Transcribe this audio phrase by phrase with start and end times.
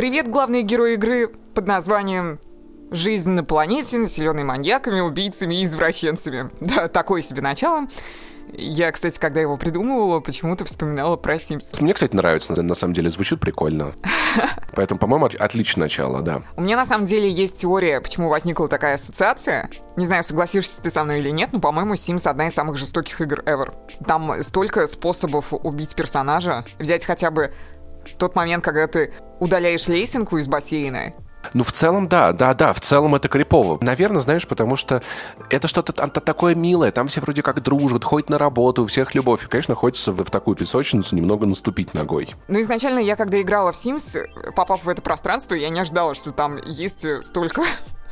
[0.00, 2.40] Привет, главные герои игры под названием
[2.90, 6.50] «Жизнь на планете, населенной маньяками, убийцами и извращенцами».
[6.60, 7.86] Да, такое себе начало.
[8.54, 11.78] Я, кстати, когда его придумывала, почему-то вспоминала про Симс.
[11.82, 13.92] Мне, кстати, нравится, на самом деле звучит прикольно.
[14.74, 16.40] Поэтому, по-моему, отличное начало, да.
[16.56, 19.68] У меня на самом деле есть теория, почему возникла такая ассоциация.
[19.96, 23.20] Не знаю, согласишься ты со мной или нет, но, по-моему, Sims одна из самых жестоких
[23.20, 23.74] игр ever.
[24.06, 26.64] Там столько способов убить персонажа.
[26.78, 27.52] Взять хотя бы
[28.18, 31.12] тот момент, когда ты удаляешь лесенку из бассейна,
[31.54, 33.78] ну, в целом, да, да, да, в целом это крипово.
[33.82, 35.02] Наверное, знаешь, потому что
[35.48, 39.44] это что-то такое милое, там все вроде как дружат, ходят на работу, у всех любовь.
[39.44, 42.34] И, конечно, хочется в, в такую песочницу немного наступить ногой.
[42.48, 46.30] Ну, изначально я, когда играла в Sims, попав в это пространство, я не ожидала, что
[46.30, 47.62] там есть столько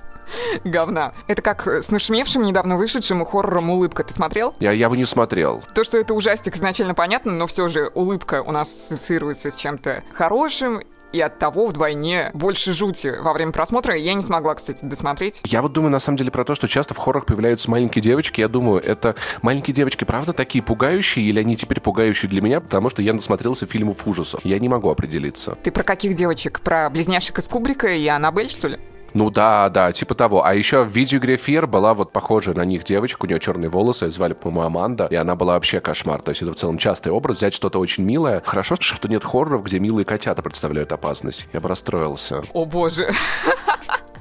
[0.64, 1.12] говна.
[1.26, 4.04] Это как с нашумевшим недавно вышедшим хоррором «Улыбка».
[4.04, 4.54] Ты смотрел?
[4.58, 5.62] Я, я его не смотрел.
[5.74, 10.02] То, что это ужастик, изначально понятно, но все же «Улыбка» у нас ассоциируется с чем-то
[10.12, 10.80] хорошим,
[11.12, 13.96] и от того вдвойне больше жути во время просмотра.
[13.96, 15.40] Я не смогла, кстати, досмотреть.
[15.44, 18.40] Я вот думаю, на самом деле, про то, что часто в хоррорах появляются маленькие девочки.
[18.40, 22.90] Я думаю, это маленькие девочки, правда, такие пугающие, или они теперь пугающие для меня, потому
[22.90, 24.40] что я насмотрелся фильмов ужасов.
[24.44, 25.56] Я не могу определиться.
[25.62, 26.60] Ты про каких девочек?
[26.60, 28.78] Про близняшек из Кубрика и Аннабель, что ли?
[29.14, 30.44] Ну да, да, типа того.
[30.44, 34.06] А еще в видеоигре Fear была вот похожая на них девочка, у нее черные волосы,
[34.06, 36.22] ее звали, по-моему, Аманда, и она была вообще кошмар.
[36.22, 38.42] То есть это в целом частый образ, взять что-то очень милое.
[38.44, 41.48] Хорошо, что нет хорроров, где милые котята представляют опасность.
[41.52, 42.42] Я бы расстроился.
[42.52, 43.10] О боже.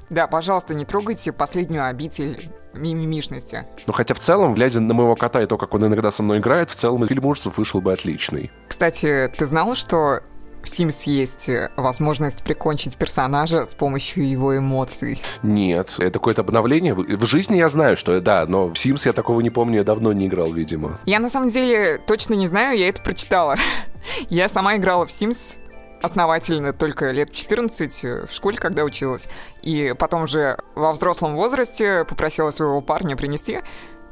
[0.09, 3.67] Да, пожалуйста, не трогайте последнюю обитель мимимишности.
[3.87, 6.39] Ну, хотя в целом, глядя на моего кота и то, как он иногда со мной
[6.39, 8.51] играет, в целом фильм ужасов вышел бы отличный.
[8.69, 10.21] Кстати, ты знал, что
[10.67, 15.21] в Sims есть э, возможность прикончить персонажа с помощью его эмоций.
[15.43, 16.93] Нет, это какое-то обновление.
[16.93, 20.13] В жизни я знаю, что да, но в Sims я такого не помню, я давно
[20.13, 20.99] не играл, видимо.
[21.05, 23.55] Я на самом деле точно не знаю, я это прочитала.
[24.29, 25.57] я сама играла в Sims
[26.01, 29.27] основательно только лет 14 э, в школе, когда училась.
[29.61, 33.59] И потом же во взрослом возрасте попросила своего парня принести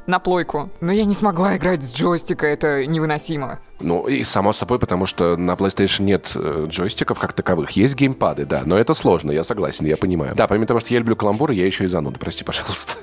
[0.06, 0.70] на плойку.
[0.80, 3.58] Но я не смогла играть с джойстика, это невыносимо.
[3.80, 7.72] Ну, и само собой, потому что на PlayStation нет э, джойстиков как таковых.
[7.72, 10.34] Есть геймпады, да, но это сложно, я согласен, я понимаю.
[10.34, 12.98] Да, помимо того, что я люблю каламбуры, я еще и зануда, прости, пожалуйста.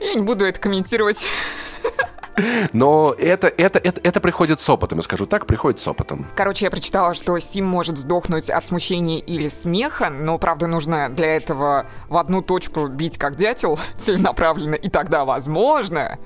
[0.00, 1.26] Я не буду это комментировать.
[2.72, 6.26] Но это, это, это, это приходит с опытом, я скажу так, приходит с опытом.
[6.34, 11.36] Короче, я прочитала, что Сим может сдохнуть от смущения или смеха, но, правда, нужно для
[11.36, 16.18] этого в одну точку бить как дятел целенаправленно, и тогда, возможно,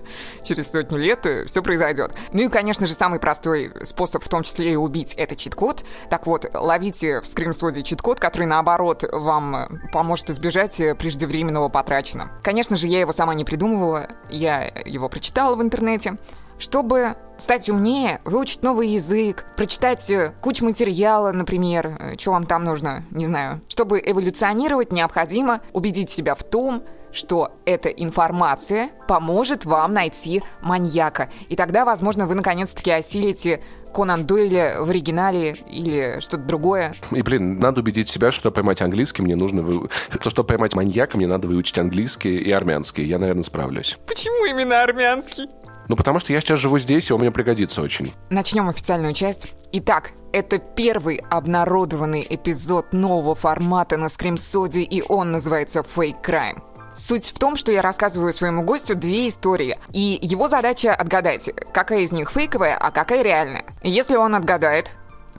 [0.44, 2.14] через сотню лет все произойдет.
[2.32, 5.84] Ну и, конечно же, самый простой способ, в том числе и убить, это чит-код.
[6.10, 12.30] Так вот, ловите в скримсоде чит-код, который, наоборот, вам поможет избежать преждевременного потрачена.
[12.42, 16.16] Конечно же, я его сама не придумывала, я его прочитала в интернете, интернете.
[16.58, 22.64] Чтобы стать умнее, выучить новый язык, прочитать э, кучу материала, например, э, что вам там
[22.64, 23.60] нужно, не знаю.
[23.68, 31.28] Чтобы эволюционировать, необходимо убедить себя в том, что эта информация поможет вам найти маньяка.
[31.48, 33.62] И тогда, возможно, вы наконец-таки осилите
[33.94, 36.94] Конан Дойля в оригинале или что-то другое.
[37.10, 39.60] И, блин, надо убедить себя, что поймать английский мне нужно...
[39.60, 39.88] Вы...
[40.20, 43.04] Чтобы поймать маньяка, мне надо выучить английский и армянский.
[43.04, 43.98] Я, наверное, справлюсь.
[44.06, 45.48] Почему именно армянский?
[45.88, 48.12] Ну, потому что я сейчас живу здесь, и он мне пригодится очень.
[48.30, 49.48] Начнем официальную часть.
[49.72, 56.62] Итак, это первый обнародованный эпизод нового формата на Скримсоде, и он называется Fake Crime.
[56.94, 62.00] Суть в том, что я рассказываю своему гостю две истории, и его задача отгадать, какая
[62.00, 63.64] из них фейковая, а какая реальная.
[63.82, 64.96] Если он отгадает,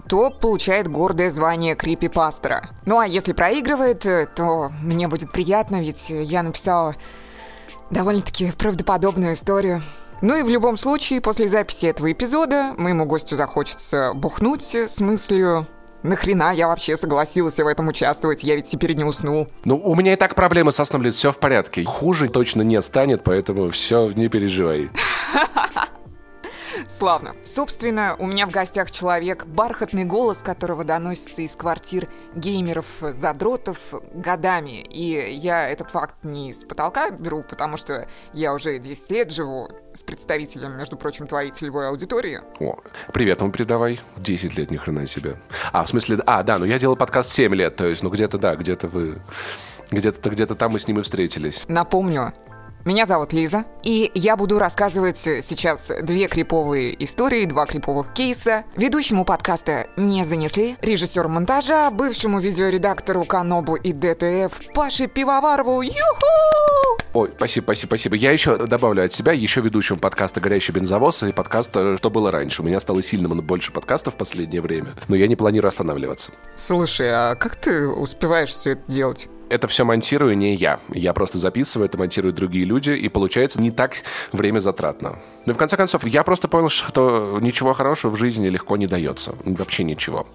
[0.07, 2.69] то получает гордое звание крипипастера.
[2.85, 4.01] Ну а если проигрывает,
[4.35, 6.95] то мне будет приятно, ведь я написала
[7.89, 9.81] довольно-таки правдоподобную историю.
[10.21, 15.67] Ну и в любом случае, после записи этого эпизода моему гостю захочется бухнуть с мыслью
[16.03, 18.43] Нахрена я вообще согласился в этом участвовать?
[18.43, 19.47] Я ведь теперь не усну.
[19.65, 21.83] Ну, у меня и так проблемы со сном, все в порядке.
[21.83, 24.89] Хуже точно не станет, поэтому все, не переживай.
[26.87, 27.35] Славно.
[27.43, 34.81] Собственно, у меня в гостях человек, бархатный голос которого доносится из квартир геймеров-задротов годами.
[34.81, 39.69] И я этот факт не с потолка беру, потому что я уже 10 лет живу
[39.93, 42.41] с представителем, между прочим, твоей целевой аудитории.
[42.59, 42.79] О,
[43.13, 43.99] привет ему передавай.
[44.17, 45.37] 10 лет, ни хрена себе.
[45.71, 48.37] А, в смысле, а, да, ну я делал подкаст 7 лет, то есть, ну где-то,
[48.37, 49.19] да, где-то вы...
[49.89, 51.63] Где-то где-то там мы с ним и встретились.
[51.69, 52.33] Напомню,
[52.87, 58.63] меня зовут Лиза, и я буду рассказывать сейчас две криповые истории, два криповых кейса.
[58.77, 65.81] Ведущему подкаста не занесли, режиссеру монтажа, бывшему видеоредактору Канобу и ДТФ Паше Пивоварову.
[65.81, 66.97] Юху!
[67.13, 68.15] Ой, спасибо, спасибо, спасибо.
[68.15, 72.61] Я еще добавлю от себя, еще ведущим подкаста «Горящий бензовоз» и подкаста «Что было раньше».
[72.61, 76.31] У меня стало сильно больше подкастов в последнее время, но я не планирую останавливаться.
[76.55, 79.27] Слушай, а как ты успеваешь все это делать?
[79.49, 80.79] Это все монтирую не я.
[80.89, 83.93] Я просто записываю, это монтируют другие люди, и получается не так
[84.31, 85.19] время затратно.
[85.45, 88.87] Ну и в конце концов, я просто понял, что ничего хорошего в жизни легко не
[88.87, 89.35] дается.
[89.45, 90.27] Вообще ничего.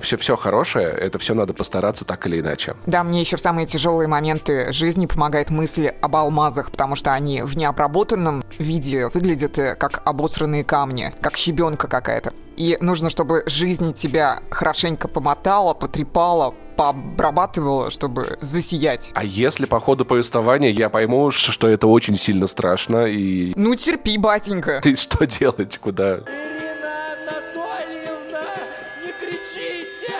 [0.00, 2.74] Все, все хорошее, это все надо постараться так или иначе.
[2.86, 7.42] Да, мне еще в самые тяжелые моменты жизни помогает мысль об алмазах, потому что они
[7.42, 12.32] в необработанном виде выглядят э, как обосранные камни, как щебенка какая-то.
[12.56, 19.10] И нужно, чтобы жизнь тебя хорошенько помотала, потрепала, пообрабатывала, чтобы засиять.
[19.14, 23.52] А если по ходу повествования я пойму, что это очень сильно страшно и...
[23.56, 24.80] Ну терпи, батенька.
[24.84, 26.20] И что делать, куда?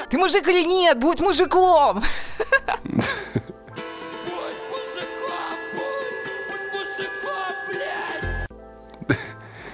[0.09, 0.99] Ты мужик или нет?
[0.99, 2.03] Будь мужиком!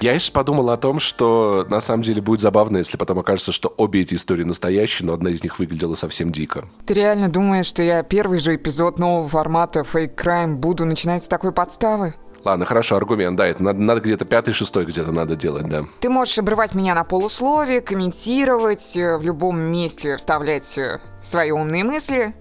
[0.02, 3.72] Я сейчас подумал о том, что на самом деле будет забавно, если потом окажется, что
[3.76, 6.64] обе эти истории настоящие, но одна из них выглядела совсем дико.
[6.86, 11.28] Ты реально думаешь, что я первый же эпизод нового формата Fake Crime буду начинать с
[11.28, 12.16] такой подставы?
[12.44, 15.84] Ладно, хорошо, аргумент, да, это надо, надо где-то пятый, шестой где-то надо делать, да.
[16.00, 21.84] Ты можешь обрывать меня на полусловие, комментировать, э, в любом месте вставлять э, свои умные
[21.84, 22.34] мысли.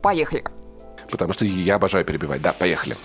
[0.00, 0.44] Поехали.
[1.10, 2.96] Потому что я обожаю перебивать, да, поехали.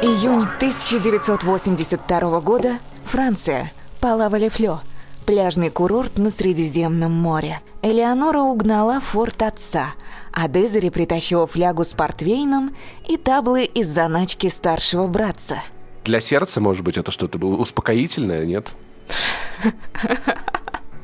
[0.00, 2.78] Июнь 1982 года.
[3.04, 3.70] Франция.
[4.00, 4.80] Палава-Лефлё.
[5.26, 7.60] Пляжный курорт на Средиземном море.
[7.82, 9.88] Элеонора угнала форт отца,
[10.32, 12.74] а Дезери притащила флягу с портвейном
[13.06, 15.62] и таблы из заначки старшего братца.
[16.04, 18.76] Для сердца, может быть, это что-то было успокоительное, нет?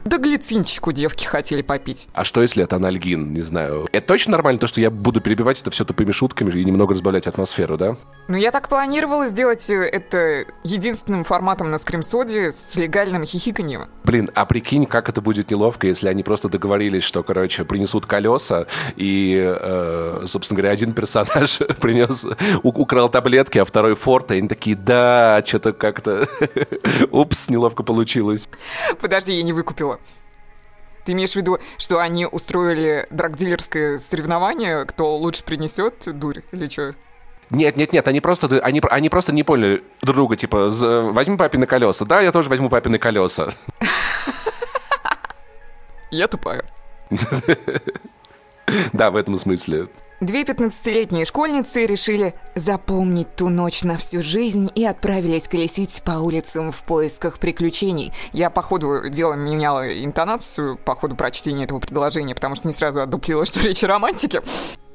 [0.05, 2.09] Да глицинчику девки хотели попить.
[2.15, 3.33] А что если это анальгин?
[3.33, 3.87] Не знаю.
[3.93, 7.27] Это точно нормально, то, что я буду перебивать это все тупыми шутками и немного разбавлять
[7.27, 7.97] атмосферу, да?
[8.29, 13.87] Ну, я так планировала сделать э, это единственным форматом на скримсоде с легальным хихиканьем.
[14.05, 18.67] Блин, а прикинь, как это будет неловко, если они просто договорились, что, короче, принесут колеса,
[18.97, 22.25] и, э, собственно говоря, один персонаж принес,
[22.63, 26.29] украл таблетки, а второй форт, и они такие, да, что-то как-то,
[27.11, 28.49] упс, неловко получилось.
[29.01, 29.90] Подожди, я не выкупила.
[31.05, 36.95] Ты имеешь в виду, что они устроили драгдилерское соревнование, кто лучше принесет дурь или что?
[37.51, 40.69] Нет, нет, нет, они просто, они, они просто не поняли друг друга, типа,
[41.11, 42.05] возьми папины колеса.
[42.05, 43.53] Да, я тоже возьму папины колеса.
[46.11, 46.65] Я тупая.
[48.93, 49.89] Да, в этом смысле.
[50.21, 56.73] Две пятнадцатилетние школьницы решили запомнить ту ночь на всю жизнь и отправились колесить по улицам
[56.73, 58.13] в поисках приключений.
[58.35, 63.01] Я по ходу дела меняла интонацию по ходу прочтения этого предложения, потому что не сразу
[63.01, 64.43] одуплила, что речь о романтике.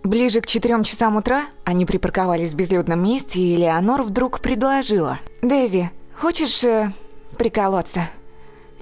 [0.04, 5.18] Ближе к четырем часам утра они припарковались в безлюдном месте, и Леонор вдруг предложила.
[5.42, 6.92] «Дейзи, хочешь э,
[7.40, 8.02] приколоться?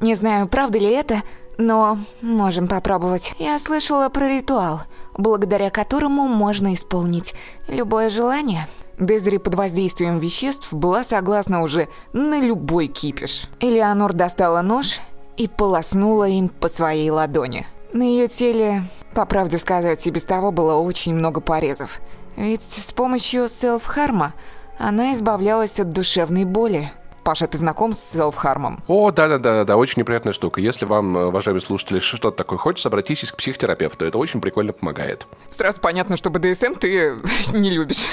[0.02, 1.22] Не знаю, правда ли это,
[1.58, 3.34] но можем попробовать.
[3.40, 4.82] Я слышала про ритуал,
[5.18, 7.34] благодаря которому можно исполнить
[7.68, 8.68] любое желание».
[9.00, 13.48] Дезри под воздействием веществ была согласна уже на любой кипиш.
[13.60, 15.00] Элеонор достала нож
[15.36, 17.66] и полоснула им по своей ладони.
[17.92, 18.84] На ее теле,
[19.16, 22.02] по правде сказать, и без того было очень много порезов.
[22.36, 24.34] Ведь с помощью селф-харма
[24.80, 26.92] она избавлялась от душевной боли.
[27.24, 28.84] Паша, ты знаком с селф-хармом?
[28.88, 30.60] О, да-да-да, очень неприятная штука.
[30.60, 34.06] Если вам, уважаемые слушатели, что-то такое хочется, обратитесь к психотерапевту.
[34.06, 35.26] Это очень прикольно помогает.
[35.50, 37.16] Сразу понятно, что БДСМ ты
[37.54, 38.04] не любишь.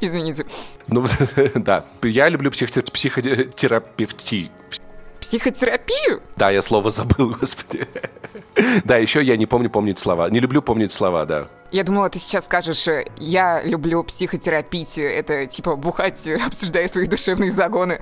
[0.00, 0.44] Извините.
[0.88, 1.06] Ну,
[1.54, 1.84] да.
[2.02, 4.50] Я люблю психотерапевти.
[5.20, 6.20] Психотерапию?
[6.36, 7.86] Да, я слово забыл, господи.
[8.84, 10.28] Да, еще я не помню помнить слова.
[10.28, 11.48] Не люблю помнить слова, да.
[11.72, 17.52] Я думала, ты сейчас скажешь, э, я люблю психотерапить, это типа бухать, обсуждая свои душевные
[17.52, 18.00] загоны.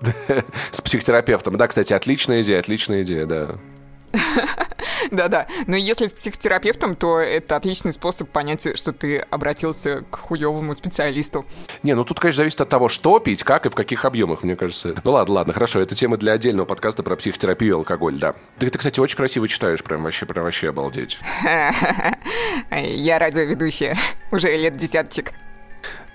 [0.70, 1.56] С психотерапевтом.
[1.56, 3.48] Да, кстати, отличная идея, отличная идея, да.
[5.10, 10.74] Да-да, но если с психотерапевтом, то это отличный способ понять, что ты обратился к хуевому
[10.74, 11.46] специалисту.
[11.82, 14.56] Не, ну тут, конечно, зависит от того, что пить, как и в каких объемах, мне
[14.56, 14.94] кажется.
[15.04, 18.34] Ну ладно, ладно, хорошо, это тема для отдельного подкаста про психотерапию и алкоголь, да.
[18.58, 21.18] Ты, ты кстати, очень красиво читаешь, прям вообще, прям вообще обалдеть.
[22.70, 23.96] Я радиоведущая,
[24.30, 25.32] уже лет десяточек.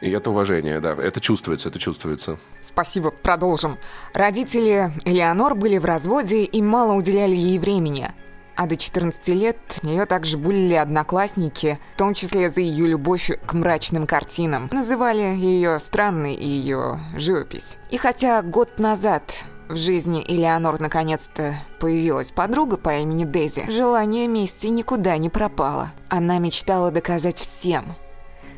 [0.02, 0.94] И это уважение, да.
[0.94, 2.38] Это чувствуется, это чувствуется.
[2.62, 3.78] Спасибо, продолжим.
[4.14, 8.12] Родители Элеонор были в разводе и мало уделяли ей времени.
[8.56, 13.54] А до 14 лет ее также булили одноклассники, в том числе за ее любовь к
[13.54, 14.70] мрачным картинам.
[14.72, 17.78] Называли ее странной и ее живопись.
[17.90, 24.68] И хотя год назад в жизни Элеонор наконец-то появилась подруга по имени Дейзи, желание мести
[24.68, 25.92] никуда не пропало.
[26.08, 27.96] Она мечтала доказать всем.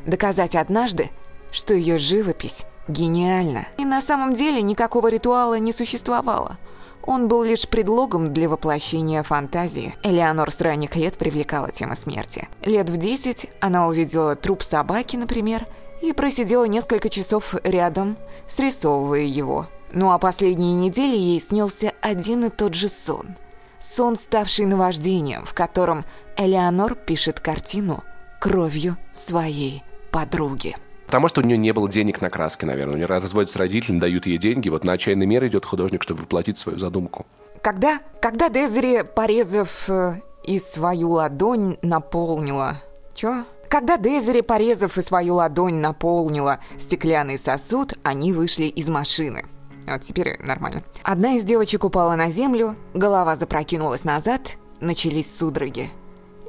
[0.06, 1.10] Доказать однажды,
[1.50, 3.66] что ее живопись гениальна.
[3.76, 6.56] И на самом деле никакого ритуала не существовало.
[7.02, 9.94] Он был лишь предлогом для воплощения фантазии.
[10.02, 12.48] Элеонор с ранних лет привлекала тема смерти.
[12.64, 15.66] Лет в 10 она увидела труп собаки, например,
[16.02, 19.68] и просидела несколько часов рядом, срисовывая его.
[19.92, 23.36] Ну а последние недели ей снился один и тот же сон.
[23.78, 26.04] Сон, ставший наваждением, в котором
[26.36, 28.04] Элеонор пишет картину
[28.38, 30.76] кровью своей подруги.
[31.08, 32.94] Потому что у нее не было денег на краски, наверное.
[32.94, 34.68] У нее разводятся родители, дают ей деньги.
[34.68, 37.24] Вот на отчаянный мер идет художник, чтобы воплотить свою задумку.
[37.62, 42.76] Когда, когда Дезери, порезав э, и свою ладонь, наполнила...
[43.14, 43.44] Чё?
[43.70, 49.46] Когда Дезери, порезав и свою ладонь, наполнила стеклянный сосуд, они вышли из машины.
[49.86, 50.84] Вот теперь нормально.
[51.02, 55.88] Одна из девочек упала на землю, голова запрокинулась назад, начались судороги.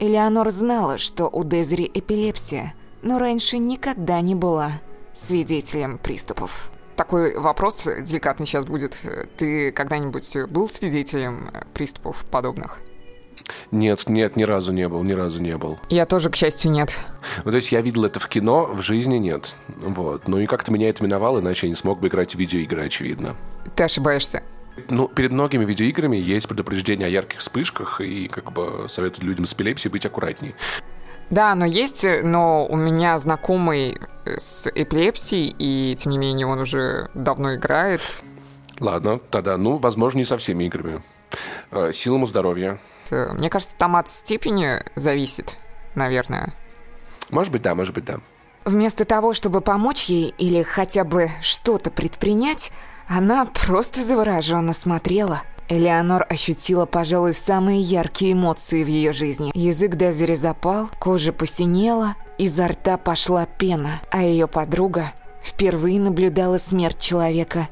[0.02, 4.72] Элеонор знала, что у Дезери эпилепсия, но раньше никогда не была
[5.14, 6.72] свидетелем приступов.
[6.96, 9.00] Такой вопрос деликатный сейчас будет.
[9.38, 12.80] Ты когда-нибудь был свидетелем приступов подобных?
[13.72, 15.80] Нет, нет, ни разу не был, ни разу не был.
[15.90, 16.96] Я тоже, к счастью, нет.
[17.46, 19.56] Ну, то есть я видел это в кино, в жизни нет.
[19.68, 20.28] Вот.
[20.28, 23.36] Ну и как-то меня это миновало, иначе я не смог бы играть в видеоигры, очевидно.
[23.76, 24.44] Ты ошибаешься.
[24.90, 29.54] Ну, перед многими видеоиграми есть предупреждение о ярких вспышках, и как бы советуют людям с
[29.54, 30.54] эпилепсией быть аккуратнее.
[31.30, 37.10] Да, но есть, но у меня знакомый с эпилепсией, и тем не менее он уже
[37.14, 38.02] давно играет.
[38.80, 41.02] Ладно, тогда, ну, возможно, не со всеми играми.
[41.72, 42.80] Э, сил ему здоровья.
[43.12, 45.58] Мне кажется, там от степени зависит,
[45.96, 46.54] наверное.
[47.30, 48.20] Может быть, да, может быть, да.
[48.66, 52.72] Вместо того, чтобы помочь ей или хотя бы что-то предпринять,
[53.08, 55.42] она просто завороженно смотрела.
[55.70, 59.52] Элеонор ощутила, пожалуй, самые яркие эмоции в ее жизни.
[59.54, 67.00] Язык Дезери запал, кожа посинела, изо рта пошла пена, а ее подруга впервые наблюдала смерть
[67.00, 67.70] человека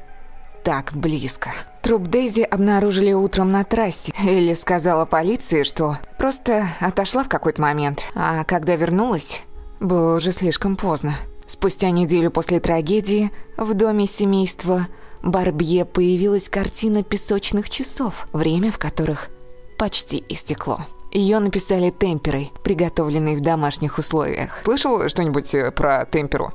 [0.62, 1.50] так близко.
[1.82, 4.12] Труп Дейзи обнаружили утром на трассе.
[4.22, 8.04] Элли сказала полиции, что просто отошла в какой-то момент.
[8.14, 9.42] А когда вернулась,
[9.80, 11.16] было уже слишком поздно.
[11.46, 14.86] Спустя неделю после трагедии в доме семейства
[15.22, 19.28] Барбье появилась картина песочных часов, время в которых
[19.76, 20.80] почти истекло.
[21.10, 24.60] Ее написали темперой, приготовленной в домашних условиях.
[24.64, 26.52] Слышал что-нибудь э, про темперу?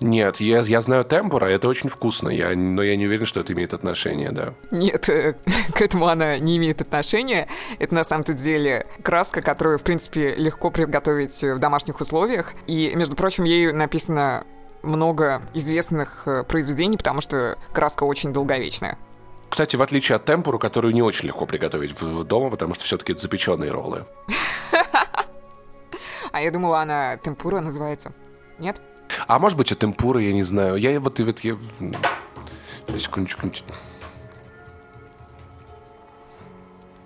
[0.00, 3.54] Нет, я, я знаю темпора, это очень вкусно, я, но я не уверен, что это
[3.54, 4.52] имеет отношение, да.
[4.70, 5.36] Нет, э,
[5.74, 7.48] к этому она не имеет отношения.
[7.78, 12.52] Это на самом-то деле краска, которую, в принципе, легко приготовить в домашних условиях.
[12.66, 14.44] И, между прочим, ею написано
[14.86, 18.98] много известных э, произведений, потому что краска очень долговечная.
[19.48, 23.12] Кстати, в отличие от темпуру, которую не очень легко приготовить в дома, потому что все-таки
[23.12, 24.06] это запеченные роллы.
[26.32, 28.12] А я думала, она темпура называется.
[28.58, 28.78] Нет?
[29.26, 30.76] А может быть, это темпура, я не знаю.
[30.76, 31.18] Я вот...
[31.18, 31.56] вот я...
[32.98, 33.48] Секундочку.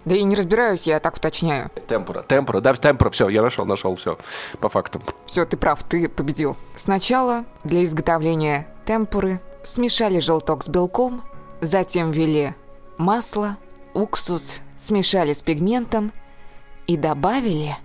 [0.04, 1.70] Да я не разбираюсь, я так уточняю.
[1.86, 4.18] Темпура, темпура, да, темпура, все, я нашел, нашел, все,
[4.60, 5.00] по факту.
[5.26, 6.56] Все, ты прав, ты победил.
[6.74, 11.22] Сначала для изготовления темпуры смешали желток с белком,
[11.60, 12.54] затем ввели
[12.96, 13.56] масло,
[13.92, 16.12] уксус, смешали с пигментом
[16.86, 17.76] и добавили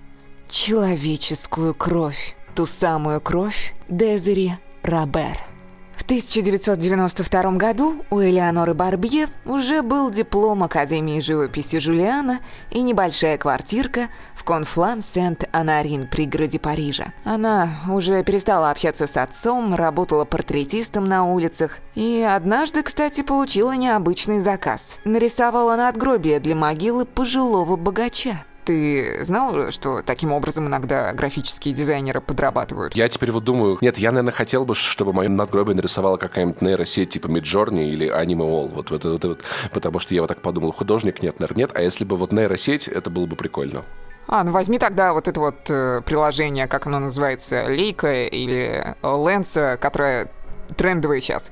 [0.47, 2.35] человеческую кровь.
[2.55, 5.54] Ту самую кровь Дезери Робер.
[5.95, 14.09] В 1992 году у Элеоноры Барбье уже был диплом Академии живописи Жулиана и небольшая квартирка
[14.35, 17.05] в Конфлан-Сент-Анарин, пригороде Парижа.
[17.23, 24.41] Она уже перестала общаться с отцом, работала портретистом на улицах и однажды, кстати, получила необычный
[24.41, 24.99] заказ.
[25.05, 28.43] Нарисовала надгробие для могилы пожилого богача.
[28.65, 32.95] Ты знал, что таким образом иногда графические дизайнеры подрабатывают?
[32.95, 37.09] Я теперь вот думаю, нет, я, наверное, хотел бы, чтобы мое надгробие нарисовала какая-нибудь нейросеть
[37.09, 38.73] типа Midjourney или Animal.
[38.73, 41.81] Вот, вот, вот, вот, потому что я вот так подумал, художник нет, наверное, нет, а
[41.81, 43.83] если бы вот нейросеть, это было бы прикольно.
[44.27, 49.77] А, ну возьми тогда вот это вот э, приложение, как оно называется, Лейка или Ленса,
[49.79, 50.31] которое
[50.75, 51.51] трендовое сейчас.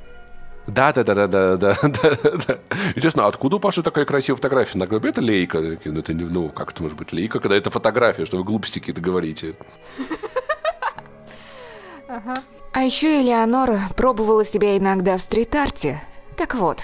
[0.68, 1.78] Да, да, да, да, да, да,
[2.48, 2.60] да.
[2.96, 5.10] Интересно, откуда у Паши такая красивая фотография на гробе?
[5.10, 5.60] Это лейка.
[5.60, 8.80] Ну, это не, ну, как это может быть лейка, когда это фотография, что вы глупости
[8.80, 9.56] какие-то говорите.
[12.72, 16.02] А еще Элеонора пробовала себя иногда в стрит-арте.
[16.38, 16.84] Так вот,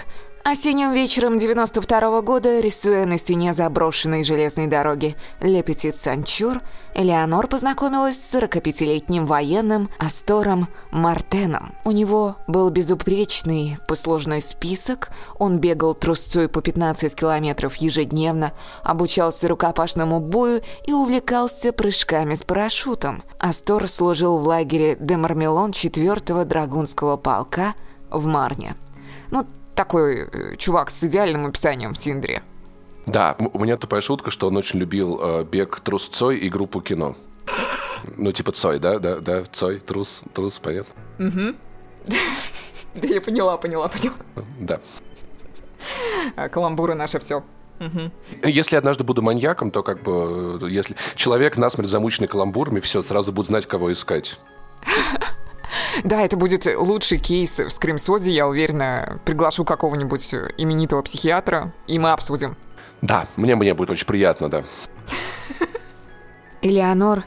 [0.52, 6.58] Осенним вечером 92 -го года, рисуя на стене заброшенной железной дороги Лепетит Санчур,
[6.96, 11.76] Элеонор познакомилась с 45-летним военным Астором Мартеном.
[11.86, 18.54] У него был безупречный послужной список, он бегал трусцой по 15 километров ежедневно,
[18.84, 23.22] обучался рукопашному бою и увлекался прыжками с парашютом.
[23.38, 27.76] Астор служил в лагере Демармелон 4-го драгунского полка
[28.10, 28.76] в Марне.
[29.30, 29.46] Ну,
[29.80, 32.44] такой э, чувак с идеальным описанием в Тиндере.
[33.06, 37.16] Да, у меня тупая шутка, что он очень любил э, бег трусцой и группу кино.
[38.18, 39.00] Ну, типа Цой, да?
[39.00, 40.94] Да, да, Цой, трус, трус, понятно?
[41.20, 41.56] Угу.
[42.96, 44.16] Да я поняла, поняла, поняла.
[44.60, 44.82] Да.
[46.36, 47.42] А, каламбуры наше все.
[48.44, 53.32] Если однажды буду маньяком, то как бы, э, если человек насмерть замученный каламбурами, все, сразу
[53.32, 54.42] будет знать, кого искать.
[56.04, 59.20] Да, это будет лучший кейс в скримсоде, я уверена.
[59.26, 62.58] Приглашу какого-нибудь именитого психиатра, и мы обсудим.
[63.02, 64.64] Да, мне, мне будет очень приятно, да.
[66.62, 67.24] Элеонор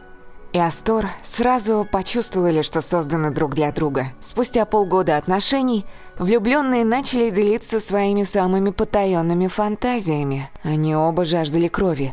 [0.52, 4.08] и Астор сразу почувствовали, что созданы друг для друга.
[4.20, 5.86] Спустя полгода отношений
[6.18, 10.50] влюбленные начали делиться своими самыми потаенными фантазиями.
[10.62, 12.12] Они оба жаждали крови.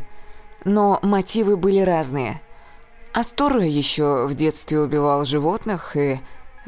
[0.64, 2.40] Но мотивы были разные.
[3.12, 6.20] Астор еще в детстве убивал животных и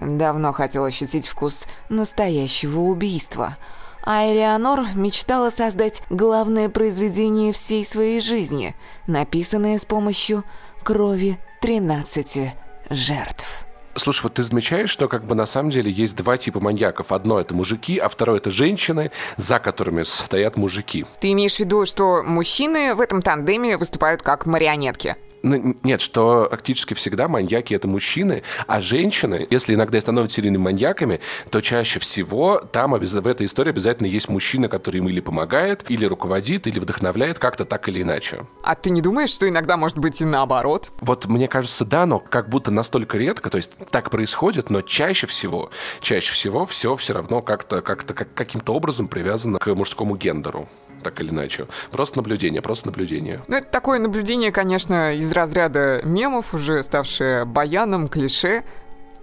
[0.03, 3.57] давно хотел ощутить вкус настоящего убийства–
[4.05, 8.75] а Элеонор мечтала создать главное произведение всей своей жизни,
[9.07, 10.45] написанное с помощью
[10.83, 12.53] крови 13
[12.91, 13.67] жертв.
[13.95, 17.13] Слушай, вот ты замечаешь, что как бы на самом деле есть два типа маньяков.
[17.13, 21.05] Одно это мужики, а второе это женщины, за которыми стоят мужики.
[21.21, 25.17] Ты имеешь в виду, что мужчины в этом тандеме выступают как марионетки?
[25.43, 31.21] Ну, нет, что практически всегда маньяки это мужчины, а женщины, если иногда становятся серийными маньяками,
[31.51, 36.05] то чаще всего там в этой истории обязательно есть мужчина, который им или помогает, или
[36.05, 38.47] руководит, или вдохновляет как-то так или иначе.
[38.63, 40.93] А ты не думаешь, что иногда может быть и наоборот?
[41.01, 45.27] Вот мне кажется, да, но как будто настолько редко, то есть так происходит, но чаще
[45.27, 45.71] всего,
[46.01, 50.69] чаще всего все все равно как-то как-то как, каким-то образом привязано к мужскому гендеру
[51.03, 51.67] так или иначе.
[51.91, 53.43] Просто наблюдение, просто наблюдение.
[53.49, 58.63] Ну, это такое наблюдение, конечно, из разряда мемов, уже ставшее баяном, клише.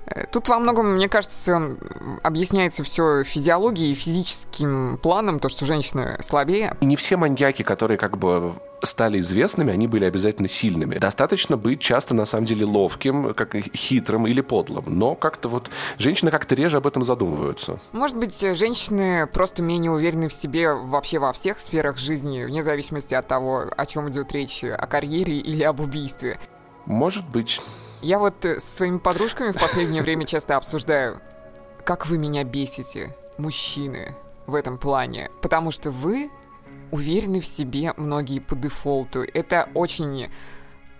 [0.09, 1.77] Э, тут во многом, мне кажется,
[2.23, 6.75] объясняется все физиологией, физическим планом, то, что женщина слабее.
[6.81, 10.97] И не все маньяки, которые как бы стали известными, они были обязательно сильными.
[10.97, 14.85] Достаточно быть часто, на самом деле, ловким, как хитрым или подлым.
[14.87, 17.79] Но как-то вот женщины как-то реже об этом задумываются.
[17.91, 23.13] Может быть, женщины просто менее уверены в себе вообще во всех сферах жизни, вне зависимости
[23.13, 26.39] от того, о чем идет речь, о карьере или об убийстве.
[26.89, 27.61] Может быть.
[28.01, 31.21] Я вот э, с своими подружками в последнее время часто обсуждаю,
[31.85, 34.15] как вы меня бесите, мужчины,
[34.47, 35.29] в этом плане.
[35.43, 36.31] Потому что вы
[36.89, 39.21] уверены в себе многие по дефолту.
[39.21, 40.31] Это очень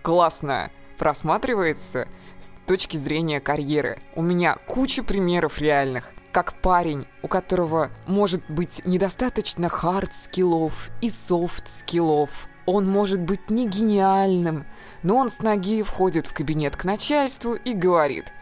[0.02, 2.06] классно просматривается
[2.38, 3.98] с точки зрения карьеры.
[4.14, 6.12] У меня куча примеров реальных.
[6.30, 12.46] Как парень, у которого может быть недостаточно хард-скиллов и софт-скиллов.
[12.66, 14.66] Он может быть не гениальным,
[15.02, 18.32] но он с ноги входит в кабинет к начальству и говорит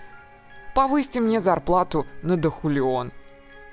[0.75, 3.12] «Повысьте мне зарплату на дохулион».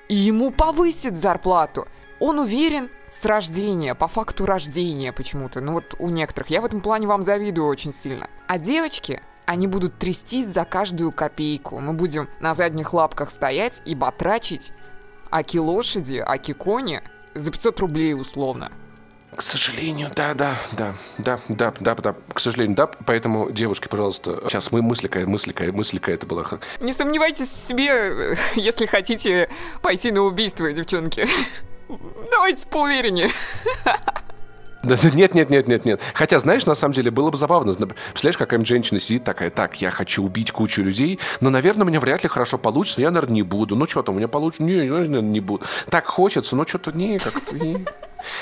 [0.08, 1.86] И ему повысит зарплату.
[2.20, 5.60] Он уверен, с рождения, по факту рождения почему-то.
[5.60, 6.48] Ну вот у некоторых.
[6.48, 8.28] Я в этом плане вам завидую очень сильно.
[8.46, 11.80] А девочки, они будут трястись за каждую копейку.
[11.80, 14.72] Мы будем на задних лапках стоять и батрачить
[15.30, 17.02] аки лошади, аки кони
[17.34, 18.72] за 500 рублей условно.
[19.36, 22.86] К сожалению, да, да, да, да, да, да, да, к сожалению, да.
[22.86, 26.58] Поэтому, девушки, пожалуйста, сейчас мы мыслика, мыслика, мыслика это было.
[26.80, 29.50] Не сомневайтесь в себе, если хотите
[29.82, 31.28] пойти на убийство, девчонки.
[32.30, 33.30] Давайте поувереннее.
[35.14, 36.00] Нет, нет, нет, нет, нет.
[36.14, 37.72] Хотя, знаешь, на самом деле было бы забавно.
[37.74, 42.00] Представляешь, какая-нибудь женщина сидит такая, так, я хочу убить кучу людей, но, наверное, у меня
[42.00, 43.76] вряд ли хорошо получится, я, наверное, не буду.
[43.76, 44.62] Ну, что там, у меня получится?
[44.62, 45.64] Не, я, наверное, не буду.
[45.90, 47.86] Так хочется, но что-то не, как-то не.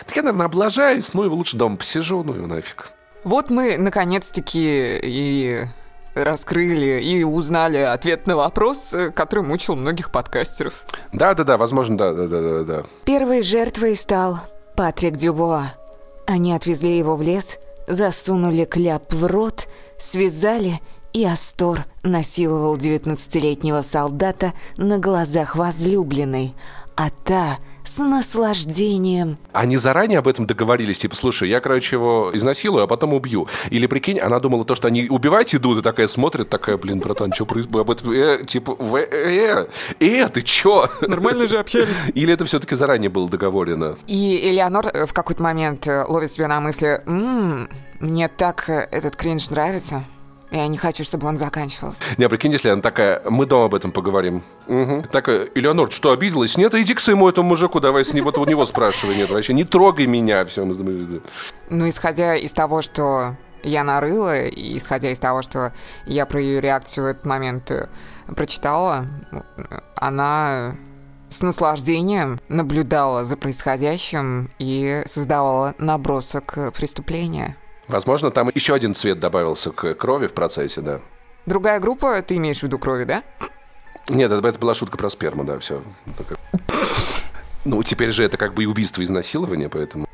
[0.07, 2.93] Так я, наверное, облажаюсь, ну, и лучше дома посижу, ну, и нафиг.
[3.25, 5.67] Вот мы, наконец-таки, и
[6.15, 10.85] раскрыли и узнали ответ на вопрос, который мучил многих подкастеров.
[11.13, 12.85] Да-да-да, возможно, да-да-да-да.
[13.05, 14.39] Первой жертвой стал
[14.77, 15.73] Патрик Дюбуа.
[16.27, 20.81] Они отвезли его в лес, засунули кляп в рот, связали,
[21.13, 26.55] и Астор насиловал 19-летнего солдата на глазах возлюбленной,
[26.97, 29.39] а та с наслаждением.
[29.53, 33.47] Они заранее об этом договорились, типа, слушай, я, короче, его изнасилую, а потом убью.
[33.71, 37.33] Или, прикинь, она думала то, что они убивать идут, и такая смотрит, такая, блин, братан,
[37.33, 38.03] что происходит?
[38.07, 39.67] Э, типа, э, э,
[40.01, 40.89] э, ты чё?
[41.03, 41.97] Нормально же общались.
[42.15, 43.97] Или это все-таки заранее было договорено?
[44.07, 47.69] И Элеонор в какой-то момент ловит себя на мысли, «М-м,
[48.01, 50.05] мне так этот кринж нравится.
[50.55, 52.01] Я не хочу, чтобы он заканчивался.
[52.17, 54.45] Не, прикинь, если она такая, мы дома об этом поговорим.
[54.69, 55.07] Угу.
[55.11, 56.57] Такая, Элеонор, что, обиделась?
[56.57, 59.17] Нет, иди к своему этому мужику, давай с него, вот у него спрашивай.
[59.17, 60.45] Нет, вообще, не трогай меня.
[60.45, 60.65] Все.
[60.65, 65.73] Ну, исходя из того, что я нарыла, и исходя из того, что
[66.07, 67.89] я про ее реакцию в этот момент э,
[68.37, 69.07] прочитала,
[69.97, 70.77] она
[71.31, 77.57] с наслаждением наблюдала за происходящим и создавала набросок преступления.
[77.89, 81.01] Возможно, там еще один цвет добавился к крови в процессе, да.
[81.47, 83.23] Другая группа, ты имеешь в виду крови, да?
[84.09, 85.83] Нет, это, это была шутка про сперму, да, все.
[87.65, 90.07] Ну, теперь же это как бы и убийство, и изнасилование, поэтому...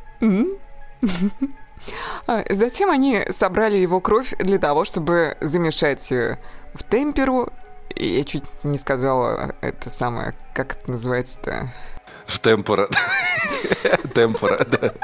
[2.26, 6.38] А, затем они собрали его кровь для того, чтобы замешать э,
[6.74, 7.48] в темперу.
[7.96, 11.72] Я чуть не сказала это самое, как это называется-то?
[12.30, 12.88] В темпора.
[14.14, 14.94] Темпора, да.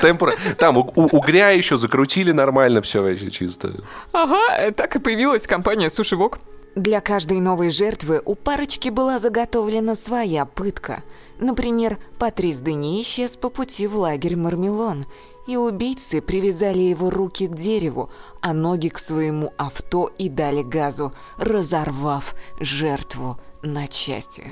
[0.00, 0.34] Темпора.
[0.58, 3.74] Там угря еще закрутили нормально, все вообще чисто.
[4.12, 6.38] Ага, так и появилась компания Суши Вок.
[6.76, 11.02] Для каждой новой жертвы у парочки была заготовлена своя пытка.
[11.38, 15.06] Например, Патрис Дени исчез по пути в лагерь Мармелон,
[15.46, 21.12] и убийцы привязали его руки к дереву, а ноги к своему авто и дали газу,
[21.38, 24.44] разорвав жертву на части.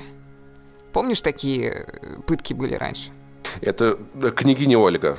[0.93, 3.09] Помнишь, такие э, пытки были раньше?
[3.61, 5.17] Это э, княгиня Ольга.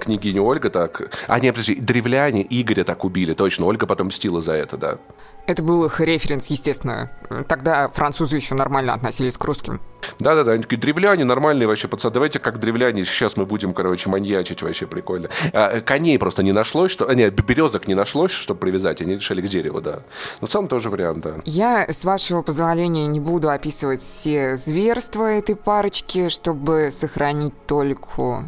[0.00, 1.10] Княгиня Ольга так...
[1.28, 3.66] А, нет, подожди, древляне Игоря так убили, точно.
[3.66, 4.98] Ольга потом мстила за это, да.
[5.46, 7.10] Это был их референс, естественно.
[7.48, 9.80] Тогда французы еще нормально относились к русским.
[10.18, 12.14] Да-да-да, они такие древляне, нормальные вообще пацаны.
[12.14, 15.30] Давайте как древляне, сейчас мы будем, короче, маньячить вообще прикольно.
[15.52, 17.08] А, коней просто не нашлось, что...
[17.08, 20.02] А, нет, березок не нашлось, чтобы привязать, они решили к дереву, да.
[20.40, 21.34] Но в целом тоже вариант, да.
[21.44, 28.44] Я, с вашего позволения, не буду описывать все зверства этой парочки, чтобы сохранить только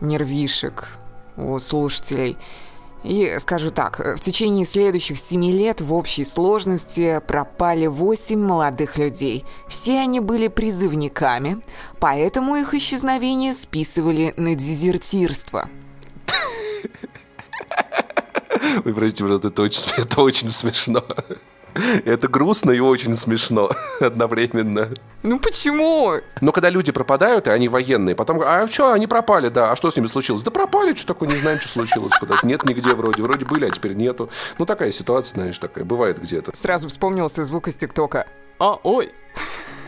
[0.00, 0.88] нервишек
[1.36, 2.36] у слушателей.
[3.04, 9.44] И скажу так, в течение следующих семи лет в общей сложности пропали восемь молодых людей.
[9.68, 11.58] Все они были призывниками,
[12.00, 15.68] поэтому их исчезновение списывали на дезертирство.
[18.84, 21.04] Вы простите, пожалуйста, это очень, это очень смешно.
[22.04, 24.90] Это грустно и очень смешно одновременно.
[25.22, 26.14] Ну почему?
[26.40, 29.90] Но когда люди пропадают, и они военные, потом, а что, они пропали, да, а что
[29.90, 30.42] с ними случилось?
[30.42, 32.12] Да пропали, что такое, не знаем, что случилось.
[32.18, 34.30] Куда-то нет нигде вроде, вроде были, а теперь нету.
[34.58, 36.56] Ну такая ситуация, знаешь, такая, бывает где-то.
[36.56, 38.26] Сразу вспомнился звук из ТикТока.
[38.58, 39.12] А, ой.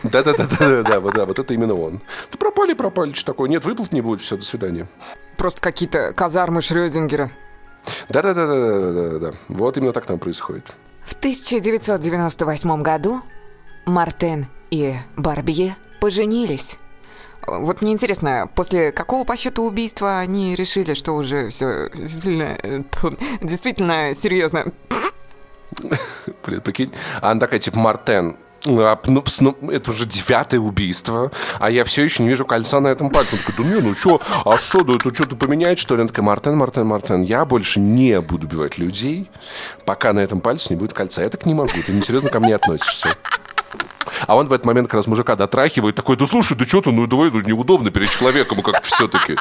[0.03, 2.01] Да-да-да-да-да, да, да, вот это именно он.
[2.31, 3.49] Да пропали, пропали, что такое?
[3.49, 4.87] Нет, выплат не будет, все, до свидания.
[5.37, 7.31] Просто какие-то казармы Шрёдингера.
[8.09, 10.71] Да-да-да-да-да-да, вот именно так там происходит.
[11.11, 13.21] В 1998 году
[13.85, 16.77] Мартен и Барбье поженились.
[17.45, 22.81] Вот мне интересно, после какого по счету убийства они решили, что уже все действительно, э,
[23.41, 24.71] действительно серьезно?
[26.43, 32.45] Прикинь, она такая, типа, Мартен, это уже девятое убийство, а я все еще не вижу
[32.45, 33.35] кольца на этом пальце.
[33.35, 36.01] Он такой, не, ну что, а что, да это что-то поменять, что ли?
[36.01, 39.29] Он такой, Мартен, Мартен, Мартен, я больше не буду убивать людей,
[39.85, 41.23] пока на этом пальце не будет кольца.
[41.23, 43.15] Я так не могу, ты несерьезно ко мне относишься.
[44.27, 46.91] А он в этот момент как раз мужика дотрахивает, такой, да слушай, да что ты,
[46.91, 49.35] ну давай, ну неудобно перед человеком, как-то все-таки.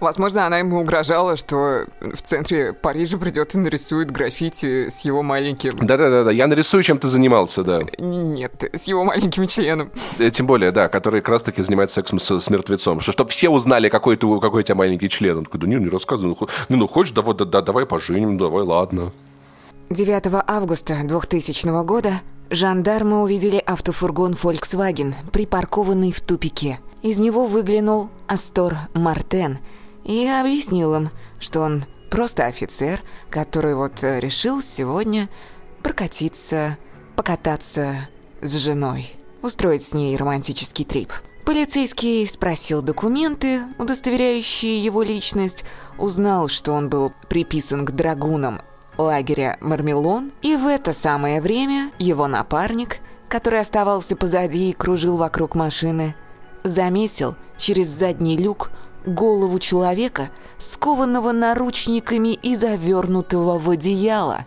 [0.00, 5.22] Ну, Возможно, она ему угрожала, что в центре Парижа придет и нарисует граффити с его
[5.22, 5.72] маленьким...
[5.80, 7.80] Да-да-да, я нарисую, чем ты занимался, да.
[7.98, 9.90] Нет, с его маленьким членом.
[10.18, 13.00] Э, тем более, да, который как раз-таки занимается сексом с, с мертвецом.
[13.00, 15.38] Что, чтобы все узнали, какой, ты, какой у тебя маленький член.
[15.38, 16.36] Он такой, да не, не рассказывай.
[16.38, 19.12] Ну, ну, ну хочешь, давай, да, да, давай поженим, давай, ладно.
[19.90, 22.14] 9 августа 2000 года
[22.50, 26.80] жандармы увидели автофургон Volkswagen, припаркованный в тупике.
[27.02, 29.58] Из него выглянул Астор Мартен–
[30.04, 35.28] и объяснил им, что он просто офицер, который вот э, решил сегодня
[35.82, 36.76] прокатиться,
[37.16, 38.08] покататься
[38.40, 41.12] с женой, устроить с ней романтический трип.
[41.44, 45.64] Полицейский спросил документы, удостоверяющие его личность,
[45.98, 48.60] узнал, что он был приписан к драгунам
[48.96, 55.54] лагеря Мармелон, и в это самое время его напарник, который оставался позади и кружил вокруг
[55.54, 56.14] машины,
[56.62, 58.70] заметил через задний люк
[59.06, 64.44] голову человека, скованного наручниками и завернутого в одеяло.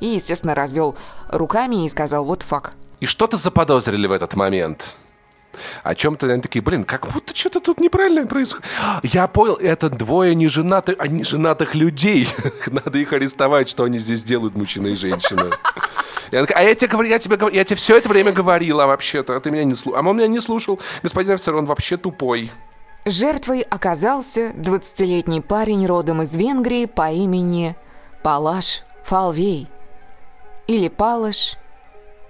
[0.00, 0.96] И, естественно, развел
[1.28, 2.74] руками и сказал «вот фак».
[3.00, 4.96] И что-то заподозрили в этот момент.
[5.82, 8.66] О чем-то они такие, блин, как будто что-то тут неправильно происходит.
[9.02, 12.28] Я понял, это двое неженатых, а неженатых людей.
[12.66, 15.50] Надо их арестовать, что они здесь делают, мужчина и женщина.
[16.30, 19.34] Я такая, а я тебе, говорю, я, тебе, я тебе все это время говорила вообще-то,
[19.34, 19.98] а ты меня не слушал.
[19.98, 20.78] А он меня не слушал.
[21.02, 22.50] Господин офицер, он вообще тупой.
[23.06, 27.74] Жертвой оказался 20-летний парень родом из Венгрии по имени
[28.22, 29.68] Палаш Фалвей.
[30.66, 31.56] Или Палаш,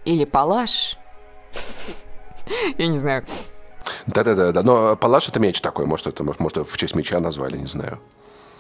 [0.04, 0.96] или Палаш.
[2.78, 3.24] Я не знаю.
[4.06, 4.62] Да-да-да, да.
[4.62, 8.00] но Палаш это меч такой, может, это может, может в честь меча назвали, не знаю.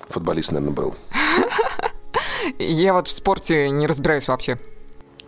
[0.08, 0.94] Футболист, наверное, был.
[2.58, 4.58] Я вот в спорте не разбираюсь вообще.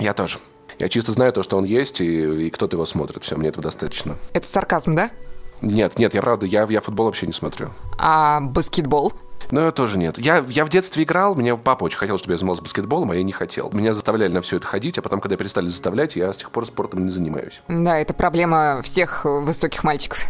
[0.00, 0.38] Я тоже.
[0.80, 3.22] Я чисто знаю то, что он есть, и, и кто-то его смотрит.
[3.22, 4.18] Все, мне этого достаточно.
[4.32, 5.10] Это сарказм, да?
[5.62, 7.70] Нет, нет, я правда, я, я футбол вообще не смотрю.
[7.98, 9.12] А баскетбол?
[9.50, 10.18] Ну, тоже нет.
[10.18, 13.22] Я, я в детстве играл, мне папа очень хотел, чтобы я занимался баскетболом, а я
[13.22, 13.70] не хотел.
[13.72, 16.66] Меня заставляли на все это ходить, а потом, когда перестали заставлять, я с тех пор
[16.66, 17.62] спортом не занимаюсь.
[17.68, 20.24] Да, это проблема всех высоких мальчиков.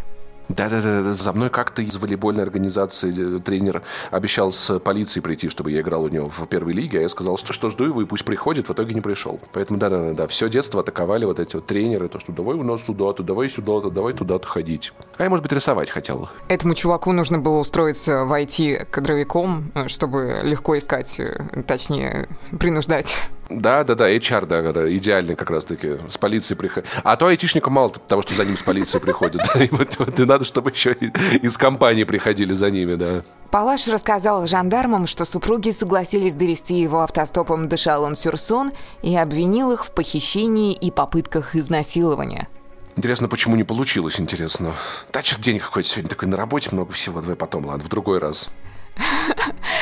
[0.48, 5.80] Да-да-да, за мной как-то из волейбольной организации э, тренер обещал с полицией прийти, чтобы я
[5.80, 8.24] играл у него в первой лиге, а я сказал, что что жду его и пусть
[8.24, 9.40] приходит, в итоге не пришел.
[9.52, 13.22] Поэтому да-да-да, все детство атаковали вот эти вот тренеры, то, что давай у нас туда-то,
[13.22, 14.92] давай сюда-то, давай туда-то ходить.
[15.16, 16.28] А я, может быть, рисовать хотел.
[16.48, 22.28] Этому чуваку нужно было устроиться в IT кадровиком, э, чтобы легко искать, э, точнее,
[22.58, 23.16] принуждать
[23.60, 26.88] да, да, да, HR, да, да, идеальный как раз-таки, с полицией приходит.
[27.04, 29.42] А то айтишнику мало того, что за ним с полицией приходят.
[30.18, 33.22] И надо, чтобы еще из компании приходили за ними, да.
[33.50, 39.90] Палаш рассказал жандармам, что супруги согласились довести его автостопом до Шалон-Сюрсон и обвинил их в
[39.90, 42.48] похищении и попытках изнасилования.
[42.96, 44.74] Интересно, почему не получилось, интересно.
[45.12, 47.20] Да, что день какой-то сегодня такой на работе, много всего.
[47.20, 48.48] Давай потом, ладно, в другой раз.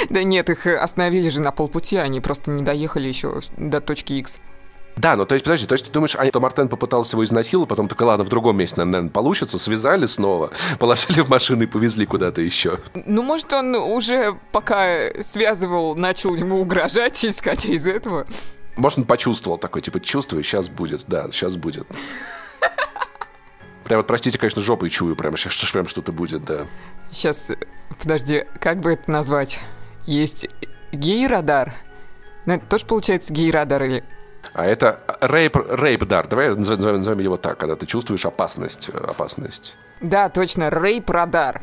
[0.09, 4.39] Да нет, их остановили же на полпути, они просто не доехали еще до точки X.
[4.97, 7.69] Да, ну то есть, подожди, то есть ты думаешь, а то Мартен попытался его изнасиловать,
[7.69, 12.07] потом только ладно, в другом месте, наверное, получится, связали снова, положили в машину и повезли
[12.07, 12.79] куда-то еще.
[13.07, 18.27] Ну, может, он уже пока связывал, начал ему угрожать, исходя из этого.
[18.77, 21.87] Может, он почувствовал такой, типа, чувствую, сейчас будет, да, сейчас будет.
[23.85, 26.67] Прям вот, простите, конечно, жопой чую, прям сейчас прям что-то будет, да.
[27.11, 27.51] Сейчас,
[28.01, 29.59] подожди, как бы это назвать?
[30.07, 30.47] Есть
[30.93, 31.75] гей-радар?
[32.47, 34.05] Ну, это тоже получается гей-радар или...
[34.53, 36.27] А это рейп, рейп-дар.
[36.27, 38.89] Давай назовем, назовем его так, когда ты чувствуешь опасность.
[38.89, 39.77] опасность.
[40.01, 41.63] Да, точно, рейп-радар.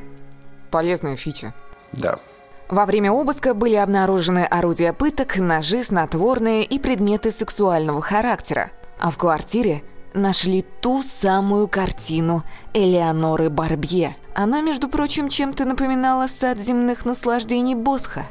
[0.72, 1.54] Полезная фича.
[1.92, 2.20] Да.
[2.70, 8.72] Во время обыска были обнаружены орудия пыток, ножи, снотворные и предметы сексуального характера.
[9.00, 9.84] А в квартире
[10.18, 14.16] нашли ту самую картину Элеоноры Барбье.
[14.34, 18.26] Она, между прочим, чем-то напоминала сад земных наслаждений Босха.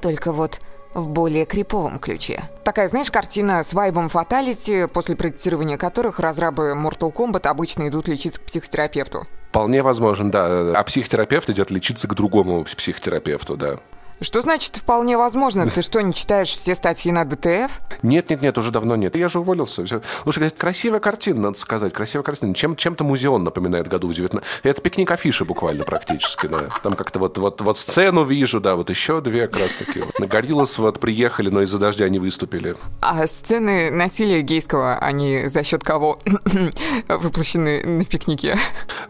[0.00, 0.60] Только вот
[0.94, 2.44] в более криповом ключе.
[2.64, 8.40] Такая, знаешь, картина с вайбом фаталити, после проектирования которых разрабы Mortal Kombat обычно идут лечиться
[8.40, 9.24] к психотерапевту.
[9.50, 10.72] Вполне возможно, да.
[10.72, 13.78] А психотерапевт идет лечиться к другому психотерапевту, да.
[14.20, 15.68] Что значит вполне возможно?
[15.68, 17.78] Ты что, не читаешь все статьи на ДТФ?
[18.02, 19.16] Нет, нет, нет, уже давно нет.
[19.16, 19.84] Я же уволился.
[19.84, 20.02] Все.
[20.24, 21.92] Лучше говорить, красивая картина, надо сказать.
[21.92, 22.54] Красивая картина.
[22.54, 24.48] Чем, чем-то музеон напоминает году в 19...
[24.62, 26.68] Это пикник афиши буквально практически, да.
[26.82, 30.00] Там как-то вот, вот, вот сцену вижу, да, вот еще две как раз таки.
[30.00, 30.18] Вот.
[30.18, 32.76] На Гориллас вот приехали, но из-за дождя не выступили.
[33.00, 36.18] А сцены насилия гейского, они за счет кого
[37.08, 38.56] выплощены на пикнике?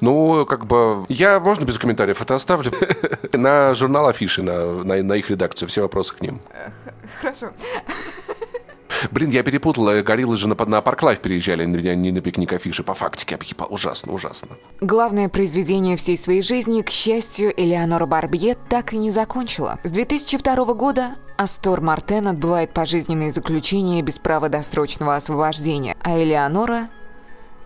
[0.00, 1.04] Ну, как бы...
[1.08, 2.72] Я, можно без комментариев это оставлю?
[3.32, 5.68] На журнал афиши, на, на на их редакцию.
[5.68, 6.40] Все вопросы к ним.
[7.20, 7.52] Хорошо.
[9.10, 10.02] Блин, я перепутала.
[10.02, 12.82] Gorillaz же на, на Park Live переезжали, не на пикник афиши.
[12.82, 13.38] По фактике,
[13.68, 14.56] ужасно, ужасно.
[14.80, 19.78] Главное произведение всей своей жизни, к счастью, Элеонора Барбье так и не закончила.
[19.82, 26.88] С 2002 года Астор Мартен отбывает пожизненное заключение без права досрочного освобождения, а Элеонора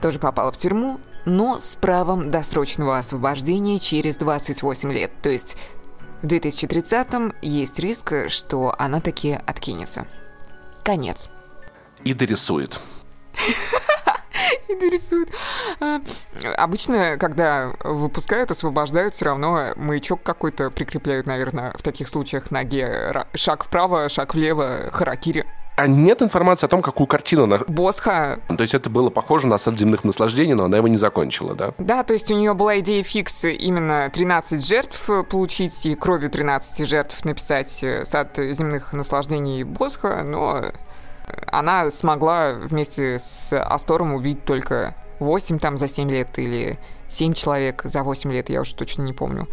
[0.01, 5.57] тоже попала в тюрьму, но с правом досрочного освобождения через 28 лет, то есть
[6.23, 10.07] в 2030-м есть риск, что она таки откинется.
[10.85, 11.29] Конец.
[12.05, 12.81] И дорисует.
[14.69, 15.29] И дорисует.
[15.81, 16.01] А,
[16.57, 23.27] обычно, когда выпускают, освобождают, все равно маячок какой-то прикрепляют, наверное, в таких случаях ноге.
[23.35, 25.47] Шаг вправо, шаг влево, харакири.
[25.79, 27.59] А нет информации о том, какую картину она...
[27.69, 28.41] Босха.
[28.49, 31.73] То есть это было похоже на сад земных наслаждений, но она его не закончила, да?
[31.79, 36.85] Да, то есть у нее была идея фикс именно 13 жертв получить и кровью 13
[36.89, 40.65] жертв написать э, сад земных наслаждений Босха, но
[41.47, 47.83] она смогла вместе с Астором убить только 8 там за 7 лет или 7 человек
[47.85, 49.47] за 8 лет, я уже точно не помню.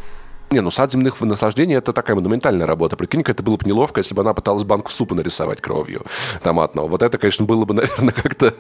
[0.52, 2.96] Не, ну сад земных наслаждений это такая монументальная работа.
[2.96, 6.04] Прикинь, это было бы неловко, если бы она пыталась банку супа нарисовать кровью
[6.42, 6.88] томатного.
[6.88, 8.54] Вот это, конечно, было бы, наверное, как-то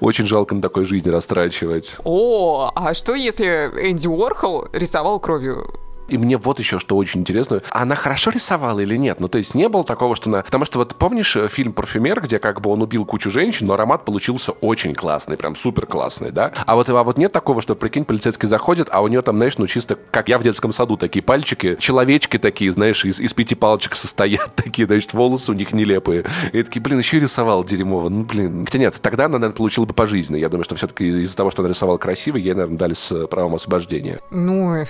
[0.00, 1.96] очень жалко на такой жизни растрачивать.
[2.04, 3.44] О, а что если
[3.90, 7.62] Энди Уорхол рисовал кровью и мне вот еще что очень интересно.
[7.70, 9.20] Она хорошо рисовала или нет?
[9.20, 10.42] Ну, то есть не было такого, что она...
[10.42, 13.74] Потому что вот помнишь э, фильм «Парфюмер», где как бы он убил кучу женщин, но
[13.74, 16.52] аромат получился очень классный, прям супер классный, да?
[16.66, 19.58] А вот, а вот нет такого, что, прикинь, полицейский заходит, а у нее там, знаешь,
[19.58, 23.54] ну чисто как я в детском саду, такие пальчики, человечки такие, знаешь, из, из пяти
[23.54, 26.24] палочек состоят, такие, значит, волосы у них нелепые.
[26.52, 28.08] И такие, блин, еще и рисовал дерьмово.
[28.08, 28.64] Ну, блин.
[28.66, 30.36] Хотя нет, тогда она, наверное, получила бы пожизненно.
[30.36, 33.26] Я думаю, что все-таки из-за того, что она рисовала красиво, ей, наверное, дали с э,
[33.26, 34.20] правом освобождения.
[34.30, 34.84] Ну,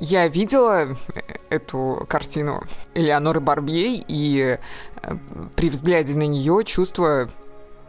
[0.00, 0.88] я видела
[1.50, 2.62] эту картину
[2.94, 4.58] Элеоноры Барбье, и
[5.02, 5.16] э,
[5.56, 7.28] при взгляде на нее чувства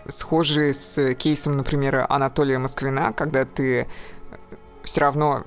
[0.08, 3.88] схожие с кейсом, например, Анатолия Москвина, когда ты
[4.84, 5.44] все равно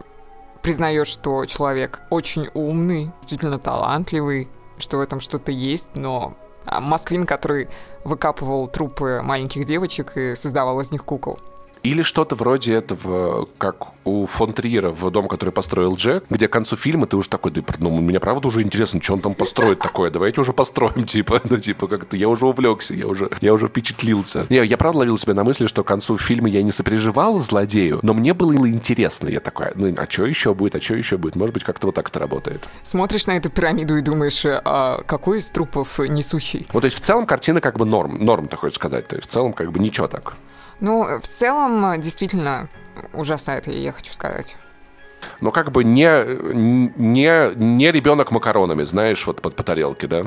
[0.63, 4.49] признаешь, что человек очень умный, действительно талантливый,
[4.79, 7.69] что в этом что-то есть, но а, Москвин, который
[8.05, 11.39] выкапывал трупы маленьких девочек и создавал из них кукол.
[11.83, 16.53] Или что-то вроде этого, как у фон Триера в «Дом, который построил Джек», где к
[16.53, 19.81] концу фильма ты уже такой, да, ну, мне правда уже интересно, что он там построит
[19.81, 23.67] такое, давайте уже построим, типа, ну, типа, как-то я уже увлекся, я уже, я уже
[23.67, 24.47] впечатлился.
[24.49, 27.99] Не, я правда ловил себя на мысли, что к концу фильма я не сопереживал злодею,
[28.03, 31.35] но мне было интересно, я такой, ну, а что еще будет, а что еще будет,
[31.35, 32.63] может быть, как-то вот так это работает.
[32.83, 36.67] Смотришь на эту пирамиду и думаешь, а какой из трупов несущий?
[36.73, 39.29] Вот, то есть в целом картина как бы норм, норм, ты хочешь сказать, то есть
[39.29, 40.35] в целом как бы ничего так.
[40.83, 42.69] Ну, в целом, действительно,
[43.13, 44.57] ужасно это, я хочу сказать.
[45.41, 46.25] Но как бы не,
[46.99, 50.25] не, не ребенок макаронами, знаешь, вот под по тарелке, да?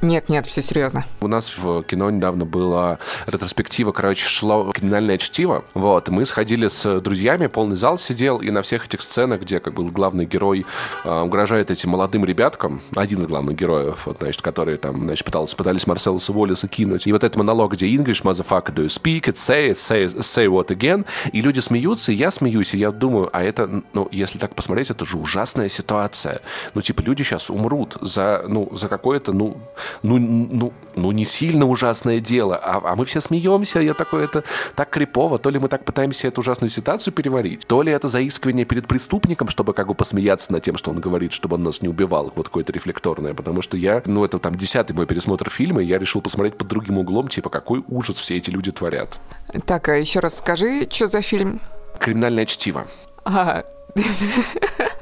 [0.00, 1.06] Нет, нет, все серьезно.
[1.20, 5.64] У нас в кино недавно была ретроспектива, короче, шло криминальное чтиво.
[5.74, 9.74] Вот, мы сходили с друзьями, полный зал сидел, и на всех этих сценах, где как
[9.74, 10.66] бы главный герой
[11.04, 15.54] э, угрожает этим молодым ребяткам, один из главных героев, вот, значит, которые там, значит, пытались,
[15.54, 17.06] пытались Марселоса Уоллеса кинуть.
[17.06, 20.46] И вот этот монолог, где English, motherfucker, do you speak it, say it, say, say
[20.46, 21.06] what again?
[21.32, 24.90] И люди смеются, и я смеюсь, и я думаю, а это, ну, если так посмотреть,
[24.90, 26.40] это же ужасная ситуация.
[26.74, 29.56] Ну, типа, люди сейчас умрут за, ну, за какое-то, ну,
[30.02, 34.44] ну, ну, ну не сильно ужасное дело, а, а мы все смеемся, я такой, это
[34.74, 38.64] так крипово, то ли мы так пытаемся эту ужасную ситуацию переварить, то ли это заискивание
[38.64, 41.88] перед преступником, чтобы как бы посмеяться над тем, что он говорит, чтобы он нас не
[41.88, 45.86] убивал, вот какое-то рефлекторное, потому что я, ну это там десятый мой пересмотр фильма, и
[45.86, 49.18] я решил посмотреть под другим углом, типа, какой ужас все эти люди творят.
[49.66, 51.60] Так, а еще раз скажи, что за фильм?
[51.98, 52.86] Криминальное чтиво.
[53.24, 53.64] Ага.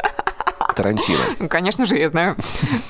[0.76, 1.18] Тарантино.
[1.38, 2.36] Ну, конечно же, я знаю.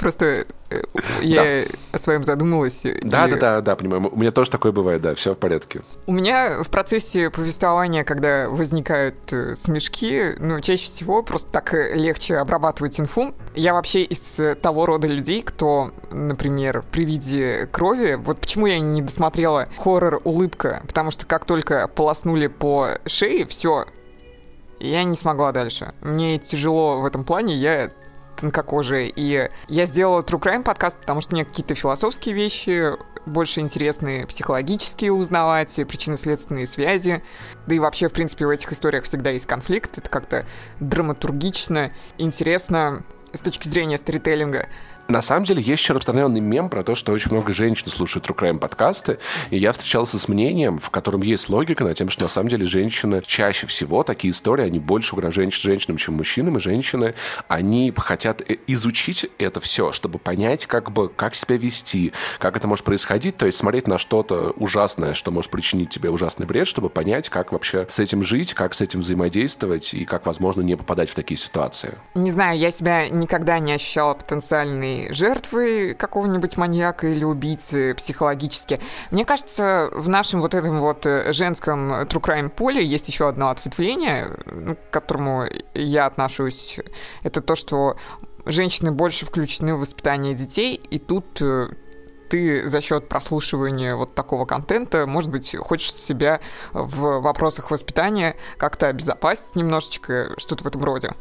[0.00, 0.82] Просто э,
[1.22, 2.84] я о своем задумалась.
[3.02, 4.10] Да, да, да, да, понимаю.
[4.12, 5.82] У меня тоже такое бывает, да, все в порядке.
[6.06, 11.94] У меня в процессе повествования, когда возникают э, смешки, ну, чаще всего просто так э,
[11.94, 13.32] легче обрабатывать инфу.
[13.54, 19.00] Я вообще из того рода людей, кто, например, при виде крови, вот почему я не
[19.00, 23.86] досмотрела хоррор «Улыбка», потому что как только полоснули по шее, все,
[24.88, 25.94] я не смогла дальше.
[26.00, 27.90] Мне тяжело в этом плане, я
[28.36, 29.10] тонкокожая.
[29.14, 32.92] И я сделала True Crime подкаст, потому что мне какие-то философские вещи
[33.24, 37.22] больше интересны, психологические узнавать, причинно-следственные связи.
[37.66, 39.98] Да и вообще, в принципе, в этих историях всегда есть конфликт.
[39.98, 40.46] Это как-то
[40.78, 44.68] драматургично, интересно с точки зрения сторителлинга.
[45.08, 48.36] На самом деле есть еще распространенный мем про то, что очень много женщин слушают True
[48.36, 49.18] Crime подкасты,
[49.50, 52.66] и я встречался с мнением, в котором есть логика на тем, что на самом деле
[52.66, 57.14] женщины чаще всего, такие истории, они больше угрожают женщинам, чем мужчинам, и женщины,
[57.46, 62.66] они хотят э, изучить это все, чтобы понять, как бы, как себя вести, как это
[62.66, 66.88] может происходить, то есть смотреть на что-то ужасное, что может причинить тебе ужасный вред, чтобы
[66.88, 71.10] понять, как вообще с этим жить, как с этим взаимодействовать, и как, возможно, не попадать
[71.10, 71.94] в такие ситуации.
[72.14, 78.80] Не знаю, я себя никогда не ощущала потенциальной жертвой какого-нибудь маньяка или убийцы психологически.
[79.10, 83.48] Мне кажется, в нашем вот этом вот э, женском true crime поле есть еще одно
[83.48, 86.78] ответвление, ну, к которому я отношусь.
[87.22, 87.96] Это то, что
[88.44, 91.68] женщины больше включены в воспитание детей, и тут э,
[92.28, 96.40] ты за счет прослушивания вот такого контента, может быть, хочешь себя
[96.72, 101.14] в вопросах воспитания как-то обезопасить немножечко, что-то в этом роде.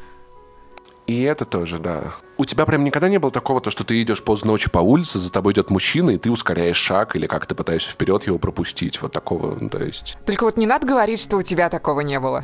[1.07, 2.15] И это тоже, да.
[2.37, 5.19] У тебя прям никогда не было такого, то, что ты идешь поздно ночью по улице,
[5.19, 9.01] за тобой идет мужчина, и ты ускоряешь шаг, или как ты пытаешься вперед его пропустить,
[9.01, 10.17] вот такого, ну, то есть...
[10.25, 12.43] Только вот не надо говорить, что у тебя такого не было.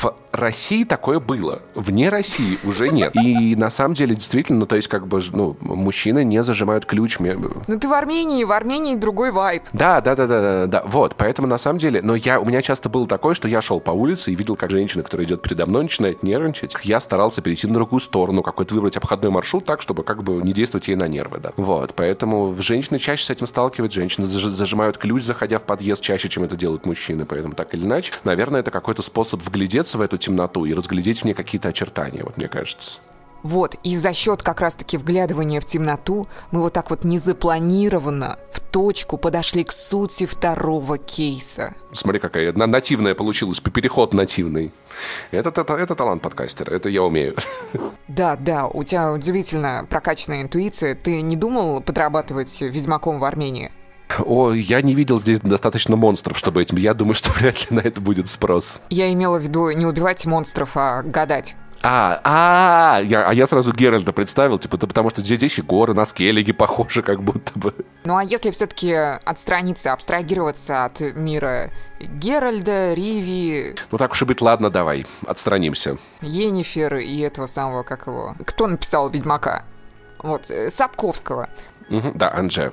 [0.00, 1.62] В России такое было.
[1.74, 3.16] Вне России уже нет.
[3.16, 7.18] И на самом деле, действительно, ну, то есть, как бы, ну, мужчины не зажимают ключ.
[7.18, 9.64] Ну, ты в Армении, в Армении другой вайб.
[9.72, 10.82] Да, да, да, да, да, да.
[10.86, 13.80] Вот, поэтому, на самом деле, но я, у меня часто было такое, что я шел
[13.80, 16.76] по улице и видел, как женщина, которая идет передо мной, начинает нервничать.
[16.84, 20.52] Я старался перейти на другую сторону, какой-то выбрать обходной маршрут так, чтобы как бы не
[20.52, 21.52] действовать ей на нервы, да.
[21.56, 26.44] Вот, поэтому женщины чаще с этим сталкиваются, женщины зажимают ключ, заходя в подъезд чаще, чем
[26.44, 30.64] это делают мужчины, поэтому так или иначе, наверное, это какой-то способ вглядеться в эту темноту
[30.64, 33.00] и разглядеть в ней какие-то очертания, вот мне кажется.
[33.42, 38.60] Вот, и за счет как раз-таки вглядывания в темноту мы вот так вот незапланированно в
[38.60, 41.74] точку подошли к сути второго кейса.
[41.92, 44.72] Смотри, какая нативная получилась, переход нативный.
[45.30, 47.36] Это, это, это талант подкастера, это я умею.
[48.08, 50.94] Да, да, у тебя удивительно прокачанная интуиция.
[50.94, 53.70] Ты не думал подрабатывать ведьмаком в Армении?
[54.18, 56.76] О, я не видел здесь достаточно монстров, чтобы этим.
[56.76, 58.80] Я думаю, что вряд ли на это будет спрос.
[58.90, 61.56] Я имела в виду не убивать монстров, а гадать.
[61.80, 65.94] А, а, я, а я сразу Геральта представил, типа, потому что здесь, здесь и горы
[65.94, 67.72] на скеллиге похожи, как будто бы.
[68.04, 73.76] Ну а если все-таки отстраниться, абстрагироваться от мира Геральда, Риви...
[73.92, 75.98] Ну так уж и быть, ладно, давай, отстранимся.
[76.20, 78.34] Енифер и этого самого, как его...
[78.44, 79.62] Кто написал Ведьмака?
[80.18, 81.48] Вот, э, Сапковского.
[81.90, 82.72] Угу, да, Анже.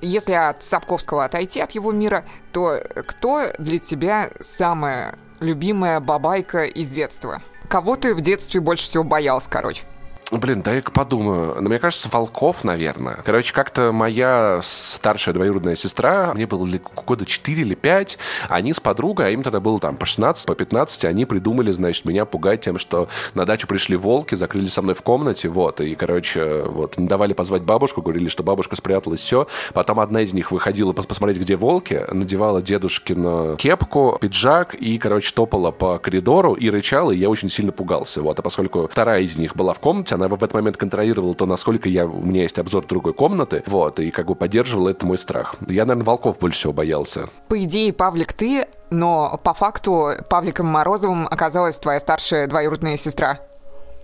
[0.00, 6.88] Если от Сапковского отойти от его мира, то кто для тебя самая любимая бабайка из
[6.88, 7.42] детства?
[7.68, 9.84] Кого ты в детстве больше всего боялся, короче?
[10.30, 11.56] Блин, дай-ка подумаю.
[11.58, 13.22] Ну, мне кажется, Волков, наверное.
[13.24, 16.68] Короче, как-то моя старшая двоюродная сестра, мне было
[17.06, 18.18] года 4 или 5,
[18.50, 22.04] они с подругой, а им тогда было там по 16, по 15, они придумали, значит,
[22.04, 25.94] меня пугать тем, что на дачу пришли волки, закрылись со мной в комнате, вот, и,
[25.94, 29.46] короче, вот, не давали позвать бабушку, говорили, что бабушка спряталась, все.
[29.72, 35.70] Потом одна из них выходила посмотреть, где волки, надевала дедушкину кепку, пиджак и, короче, топала
[35.70, 38.38] по коридору и рычала, и я очень сильно пугался, вот.
[38.38, 41.88] А поскольку вторая из них была в комнате, она в этот момент контролировала то, насколько
[41.88, 45.54] я, у меня есть обзор другой комнаты, вот, и как бы поддерживала это мой страх.
[45.68, 47.26] Я, наверное, волков больше всего боялся.
[47.48, 53.40] По идее, Павлик, ты, но по факту Павликом Морозовым оказалась твоя старшая двоюродная сестра.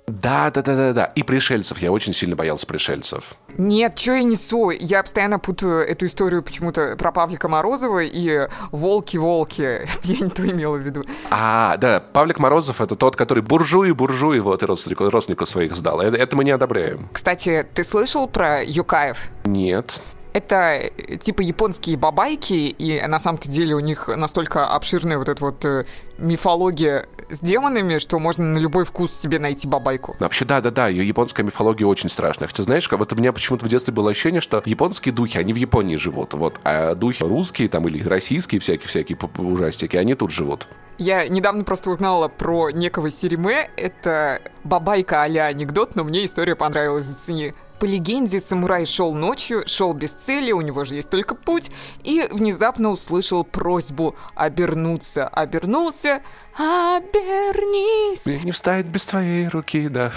[0.06, 1.04] Да, да, да, да, да.
[1.14, 1.78] И пришельцев.
[1.78, 3.34] Я очень сильно боялся пришельцев.
[3.56, 4.70] Нет, что я несу?
[4.70, 9.86] Я постоянно путаю эту историю почему-то про Павлика Морозова и волки-волки.
[10.02, 11.04] Я не то имела в виду.
[11.30, 16.00] А, да, Павлик Морозов это тот, который буржуи-буржуи вот и родственников, родственников своих сдал.
[16.00, 17.08] Это, это мы не одобряем.
[17.12, 19.30] Кстати, ты слышал про Юкаев?
[19.44, 20.02] Нет
[20.34, 25.42] это э, типа японские бабайки, и на самом-то деле у них настолько обширная вот эта
[25.42, 25.86] вот э,
[26.18, 30.16] мифология с демонами, что можно на любой вкус себе найти бабайку.
[30.18, 32.48] Вообще, да-да-да, ее японская мифология очень страшная.
[32.48, 35.56] Хотя, знаешь, вот у меня почему-то в детстве было ощущение, что японские духи, они в
[35.56, 40.68] Японии живут, вот, а духи русские там или российские всякие-всякие ужастики, они тут живут.
[40.98, 43.68] Я недавно просто узнала про некого Сириме.
[43.76, 47.54] Это бабайка а анекдот, но мне история понравилась, зацени.
[47.78, 51.70] По легенде, самурай шел ночью, шел без цели, у него же есть только путь,
[52.02, 55.26] и внезапно услышал просьбу обернуться.
[55.26, 56.22] Обернулся,
[56.56, 58.26] обернись.
[58.26, 60.12] Не встает без твоей руки, да.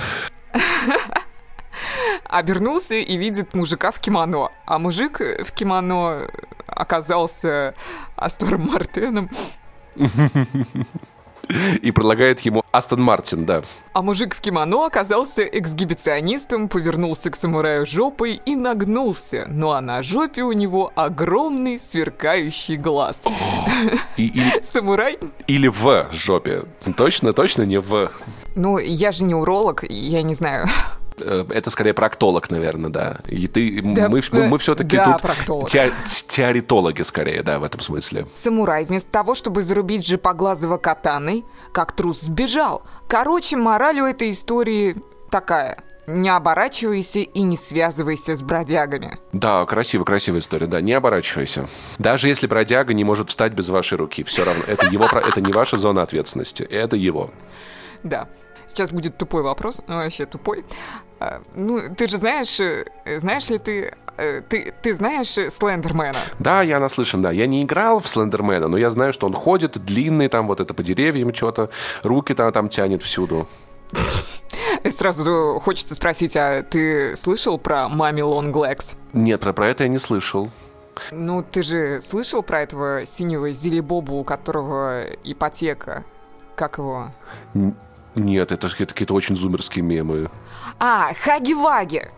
[2.26, 4.50] Обернулся и видит мужика в кимоно.
[4.66, 6.28] А мужик в кимоно
[6.68, 7.74] оказался
[8.16, 9.30] Астором Мартеном.
[11.82, 13.64] И предлагает ему Астон Мартин, да.
[13.94, 19.46] А мужик в кимоно оказался эксгибиционистом, повернулся к самураю жопой и нагнулся.
[19.50, 23.24] Ну а на жопе у него огромный сверкающий глаз.
[24.18, 24.42] И, и...
[24.64, 25.18] Самурай?
[25.48, 26.66] Или в жопе.
[26.96, 28.12] Точно, точно не в.
[28.56, 30.68] Ну, я же не уролог, я не знаю.
[31.20, 33.20] Э, это скорее проктолог, наверное, да.
[33.28, 35.92] И ты, да, мы, мы, мы все-таки да, тут те,
[36.28, 38.28] теоретологи скорее, да, в этом смысле.
[38.34, 42.84] Самурай вместо того, чтобы зарубить Джипоглазого катаной, как трус сбежал.
[43.08, 44.96] Короче, мораль у этой истории
[45.30, 45.84] такая.
[46.08, 49.18] Не оборачивайся и не связывайся с бродягами.
[49.34, 51.68] Да, красиво, красивая история, да, не оборачивайся.
[51.98, 55.52] Даже если бродяга не может встать без вашей руки, все равно, это его, это не
[55.52, 57.32] ваша зона ответственности, это его.
[58.04, 58.30] Да.
[58.68, 60.66] Сейчас будет тупой вопрос, ну вообще тупой.
[61.20, 62.86] А, ну, ты же знаешь, э,
[63.20, 66.20] знаешь ли ты э, ты, ты знаешь Слендермена?
[66.40, 67.32] Да, я наслышан, да.
[67.32, 70.74] Я не играл в Слендермена, но я знаю, что он ходит, длинный, там вот это
[70.74, 71.70] по деревьям что-то,
[72.04, 73.48] руки там, там тянет всюду.
[74.90, 78.96] Сразу хочется спросить, а ты слышал про Мами Лонглекс?
[79.14, 80.50] Нет, про, про это я не слышал.
[81.12, 86.06] Ну, ты же слышал про этого синего Зилибобу, у которого ипотека?
[86.56, 87.12] Как его?
[88.18, 90.30] Нет, это, какие-то очень зумерские мемы.
[90.80, 92.10] А, Хаги-Ваги.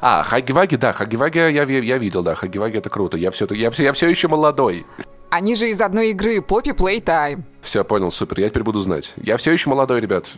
[0.00, 3.16] А, Хаги-Ваги, да, Хаги-Ваги я, я видел, да, Хаги-Ваги это круто.
[3.16, 4.86] Я все, я, все, я все еще молодой.
[5.30, 7.42] Они же из одной игры Poppy Playtime.
[7.60, 9.14] Все, понял, супер, я теперь буду знать.
[9.16, 10.30] Я все еще молодой, ребят.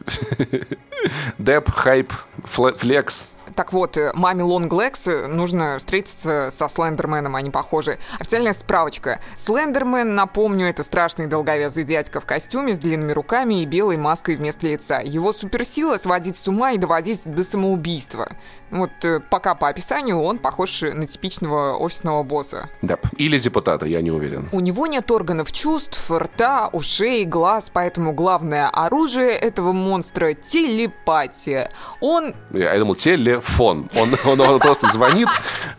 [1.39, 2.13] Деп, хайп,
[2.45, 3.29] флекс,
[3.59, 7.99] так вот, э, маме Лонглекс э, нужно встретиться со Слендерменом, они похожи.
[8.21, 9.19] Официальная справочка.
[9.35, 14.69] Слендермен, напомню, это страшный долговязый дядька в костюме с длинными руками и белой маской вместо
[14.69, 15.01] лица.
[15.01, 18.29] Его суперсила сводить с ума и доводить до самоубийства.
[18.71, 22.69] Вот э, пока по описанию он похож на типичного офисного босса.
[22.81, 24.49] Да, или депутата, я не уверен.
[24.53, 31.71] У него нет органов чувств, рта, ушей, глаз, поэтому главное оружие этого монстра— телепатия.
[32.01, 32.37] Он...
[32.53, 33.89] Я думал, теле телефон.
[33.97, 35.29] Он, он, он просто звонит,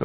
[0.00, 0.04] э,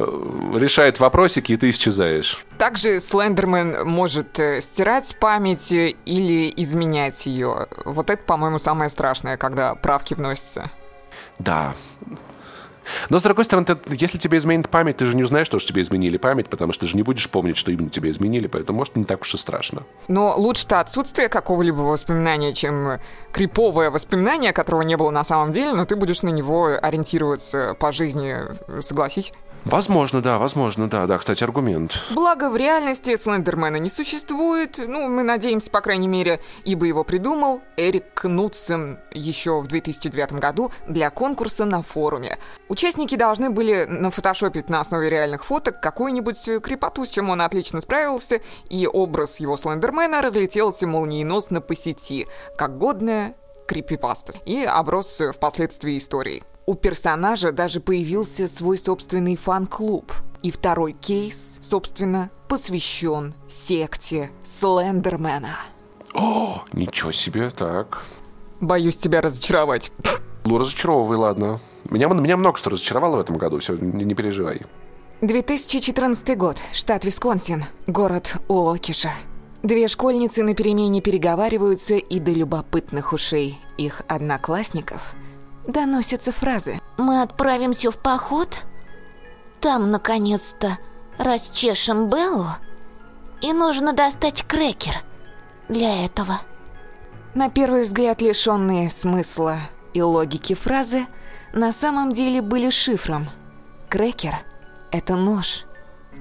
[0.54, 2.44] решает вопросики, и ты исчезаешь.
[2.58, 7.66] Также Слендермен может э, стирать память или изменять ее.
[7.84, 10.70] Вот это, по-моему, самое страшное, когда правки вносятся.
[11.38, 11.74] Да.
[13.10, 15.82] Но, с другой стороны, ты, если тебе изменит память, ты же не узнаешь, что, тебе
[15.82, 18.96] изменили память, потому что ты же не будешь помнить, что именно тебе изменили, поэтому, может,
[18.96, 19.82] не так уж и страшно.
[20.08, 22.98] Но лучше-то отсутствие какого-либо воспоминания, чем
[23.32, 27.92] криповое воспоминание, которого не было на самом деле, но ты будешь на него ориентироваться по
[27.92, 28.36] жизни,
[28.80, 29.32] согласись?
[29.66, 32.00] Возможно, да, возможно, да, да, кстати, аргумент.
[32.10, 37.62] Благо, в реальности Слендермена не существует, ну, мы надеемся, по крайней мере, ибо его придумал
[37.76, 42.38] Эрик Кнутсен еще в 2009 году для конкурса на форуме.
[42.76, 48.42] Участники должны были нафотошопить на основе реальных фоток какую-нибудь крепоту, с чем он отлично справился,
[48.68, 52.26] и образ его Слендермена разлетелся молниеносно по сети,
[52.58, 53.34] как годная
[53.66, 56.42] крипипаста, и оброс впоследствии историей.
[56.66, 60.12] У персонажа даже появился свой собственный фан-клуб.
[60.42, 65.56] И второй кейс, собственно, посвящен секте Слендермена.
[66.12, 68.02] О, ничего себе, так.
[68.60, 69.90] Боюсь тебя разочаровать.
[70.46, 71.60] Ну, разочаровывай, ладно.
[71.90, 74.62] Меня, меня много что разочаровало в этом году, все, не, не переживай.
[75.20, 79.10] 2014 год, штат Висконсин, город Уокиша.
[79.62, 85.14] Две школьницы на перемене переговариваются, и до любопытных ушей их одноклассников–
[85.66, 86.80] доносятся фразы.
[86.96, 88.64] «Мы отправимся в поход?
[89.60, 90.78] Там, наконец-то,
[91.18, 92.46] расчешем Беллу?
[93.42, 94.94] И нужно достать крекер
[95.68, 96.40] для этого».
[97.34, 99.58] На первый взгляд лишенные смысла
[99.96, 101.06] и логики фразы
[101.54, 103.30] на самом деле были шифром.
[103.88, 104.34] Крекер—
[104.92, 105.64] это нож.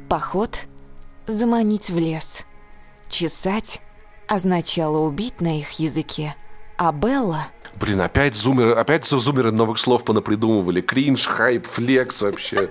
[0.08, 0.62] Поход—
[1.28, 2.46] заманить в лес.
[3.10, 3.82] Чесать
[4.30, 6.36] означало убить на их языке.
[6.78, 10.80] А Белла Блин, опять зумеры, опять зумеры новых слов понапридумывали.
[10.80, 12.70] Кринж, хайп, флекс вообще.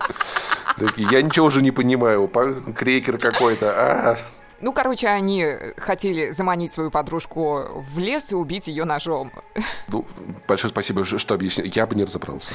[0.97, 2.31] Я ничего уже не понимаю.
[2.75, 3.75] Крекер какой-то.
[3.77, 4.17] А.
[4.61, 5.47] Ну, короче, они
[5.77, 9.33] хотели заманить свою подружку в лес и убить ее ножом.
[9.89, 10.07] Ну,
[10.49, 11.67] большое спасибо, что объяснил.
[11.73, 12.53] Я бы не разобрался.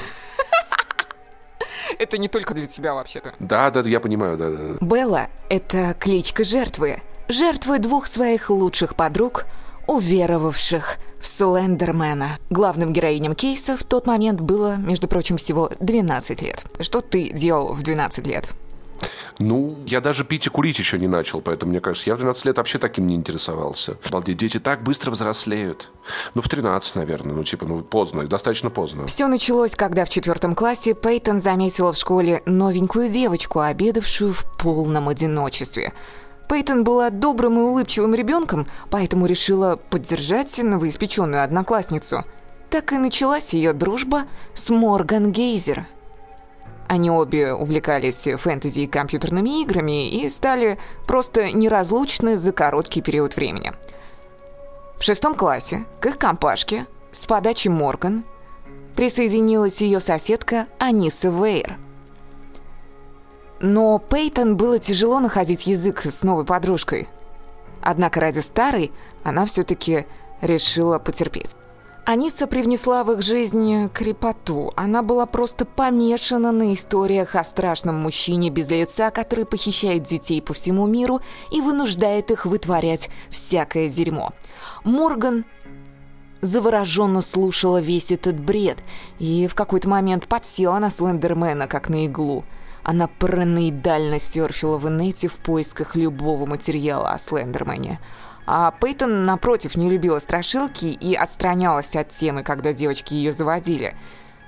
[1.98, 3.34] Это не только для тебя, вообще-то.
[3.40, 4.78] Да, да, я понимаю, да, да.
[4.82, 7.02] Белла— это кличка жертвы.
[7.28, 9.46] Жертвы двух своих лучших подруг—
[9.90, 12.38] уверовавших в Слендермена.
[12.52, 16.64] Главным героиням кейса в тот момент было, между прочим, всего 12 лет.
[16.80, 18.48] Что ты делал в 12 лет?
[19.38, 22.46] Ну, я даже пить и курить еще не начал, поэтому, мне кажется, я в 12
[22.46, 23.98] лет вообще таким не интересовался.
[24.08, 25.90] Обалдеть, дети так быстро взрослеют.
[26.34, 29.08] Ну, в 13, наверное, ну, типа, ну, поздно, достаточно поздно.
[29.08, 35.08] Все началось, когда в четвертом классе Пейтон заметила в школе новенькую девочку, обедавшую в полном
[35.08, 35.94] одиночестве.
[36.50, 42.26] Пейтон была добрым и улыбчивым ребенком, поэтому решила поддержать новоиспеченную одноклассницу.
[42.72, 44.24] Так и началась ее дружба
[44.56, 45.86] с Морган Гейзер.
[46.90, 50.78] Они обе увлекались фэнтези и компьютерными играми и стали
[51.08, 53.72] просто неразлучны за короткий период времени.
[54.98, 58.26] В шестом классе к их компашке с подачи Морган
[58.98, 61.78] присоединилась ее соседка Аниса Вейер–
[63.62, 67.10] но Пейтон было тяжело находить язык с новой подружкой.
[67.82, 68.92] Однако ради старой
[69.24, 70.06] она все-таки
[70.42, 71.56] решила потерпеть.
[72.12, 74.72] Аниса привнесла в их жизнь крепоту.
[74.76, 80.56] Она была просто помешана на историях о страшном мужчине без лица, который похищает детей по
[80.56, 84.32] всему миру и вынуждает их вытворять всякое дерьмо.
[84.84, 85.46] Морган
[86.42, 88.80] завороженно слушала весь этот бред
[89.20, 92.44] и в какой-то момент подсела на Слендермена, как на иглу–
[92.84, 98.00] она параноидально серфила в инете в поисках любого материала о Слендермене.
[98.52, 103.96] А Пейтон, напротив, не любила страшилки и отстранялась от темы, когда девочки ее заводили.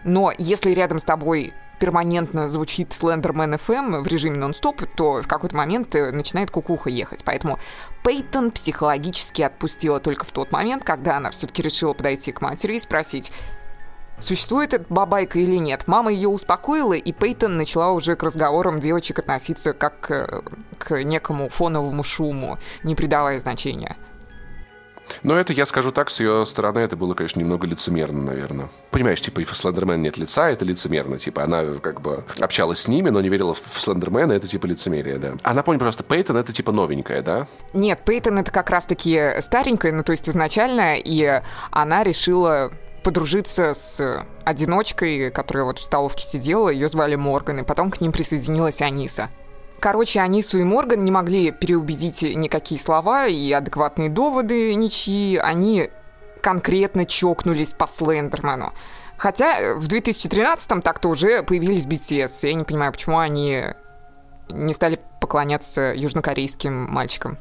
[0.03, 5.55] Но если рядом с тобой перманентно звучит Слендермен FM в режиме нон-стоп, то в какой-то
[5.55, 7.23] момент э, начинает кукуха ехать.
[7.23, 7.59] Поэтому
[8.03, 12.79] Пейтон психологически отпустила только в тот момент, когда она все-таки решила подойти к матери и
[12.79, 13.31] спросить,
[14.21, 15.87] Существует эта бабайка или нет?
[15.87, 20.41] Мама ее успокоила, и Пейтон начала уже к разговорам девочек относиться как э,
[20.77, 23.97] к некому фоновому шуму, не придавая значения.
[25.23, 28.69] Но это, я скажу так, с ее стороны это было, конечно, немного лицемерно, наверное.
[28.91, 31.17] Понимаешь, типа, и в Слендермен нет лица, это лицемерно.
[31.17, 35.17] Типа, она как бы общалась с ними, но не верила в Слендермена, это типа лицемерие,
[35.17, 35.33] да.
[35.43, 37.47] А напомню просто, Пейтон это типа новенькая, да?
[37.73, 41.41] Нет, Пейтон это как раз-таки старенькая, ну то есть изначально, и
[41.71, 42.71] она решила
[43.03, 48.11] подружиться с одиночкой, которая вот в столовке сидела, ее звали Морган, и потом к ним
[48.11, 49.29] присоединилась Аниса.
[49.79, 55.37] Короче, Анису и Морган не могли переубедить никакие слова и адекватные доводы ничьи.
[55.37, 55.89] Они
[56.41, 58.73] конкретно чокнулись по Слендерману.
[59.17, 62.47] Хотя в 2013-м так-то уже появились BTS.
[62.47, 63.63] Я не понимаю, почему они
[64.49, 67.37] не стали поклоняться южнокорейским мальчикам.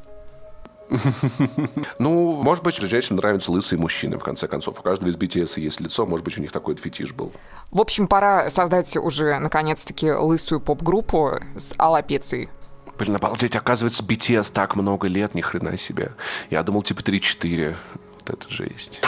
[1.99, 4.79] Ну, может быть, женщинам нравятся лысые мужчины, в конце концов.
[4.79, 7.31] У каждого из BTS есть лицо, может быть, у них такой фетиш был.
[7.71, 12.49] В общем, пора создать уже, наконец-таки, лысую поп-группу с аллопецией.
[12.97, 16.11] Блин, обалдеть, оказывается, BTS так много лет, ни хрена себе.
[16.49, 17.75] Я думал, типа 3-4.
[18.15, 19.01] Вот это жесть.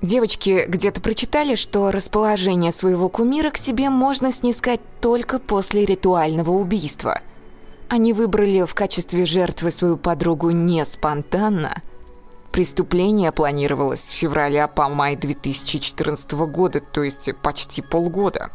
[0.00, 7.20] Девочки где-то прочитали, что расположение своего кумира к себе можно снискать только после ритуального убийства–
[7.90, 11.82] они выбрали в качестве жертвы свою подругу не спонтанно.
[12.52, 18.50] Преступление планировалось с февраля по май 2014 года, то есть почти полгода.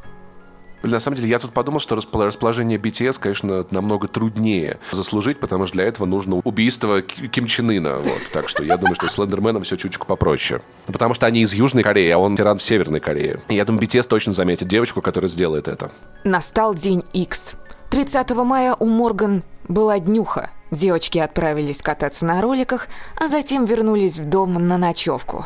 [0.84, 5.76] На самом деле, я тут подумал, что расположение BTS, конечно, намного труднее заслужить, потому что
[5.76, 7.98] для этого нужно убийство Ким Чен Ына.
[7.98, 8.22] Вот.
[8.32, 10.62] Так что я думаю, что с Слендерменом все чуточку попроще.
[10.86, 13.42] Потому что они из Южной Кореи, а он тиран в Северной Корее.
[13.50, 15.92] И я думаю, BTS точно заметит девочку, которая сделает это.
[16.24, 17.56] Настал день X.
[17.96, 20.50] 30 мая у Морган была днюха.
[20.70, 25.46] Девочки отправились кататься на роликах, а затем вернулись в дом на ночевку.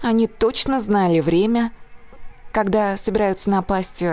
[0.00, 1.72] Они точно знали время,
[2.52, 4.04] когда собираются напасть,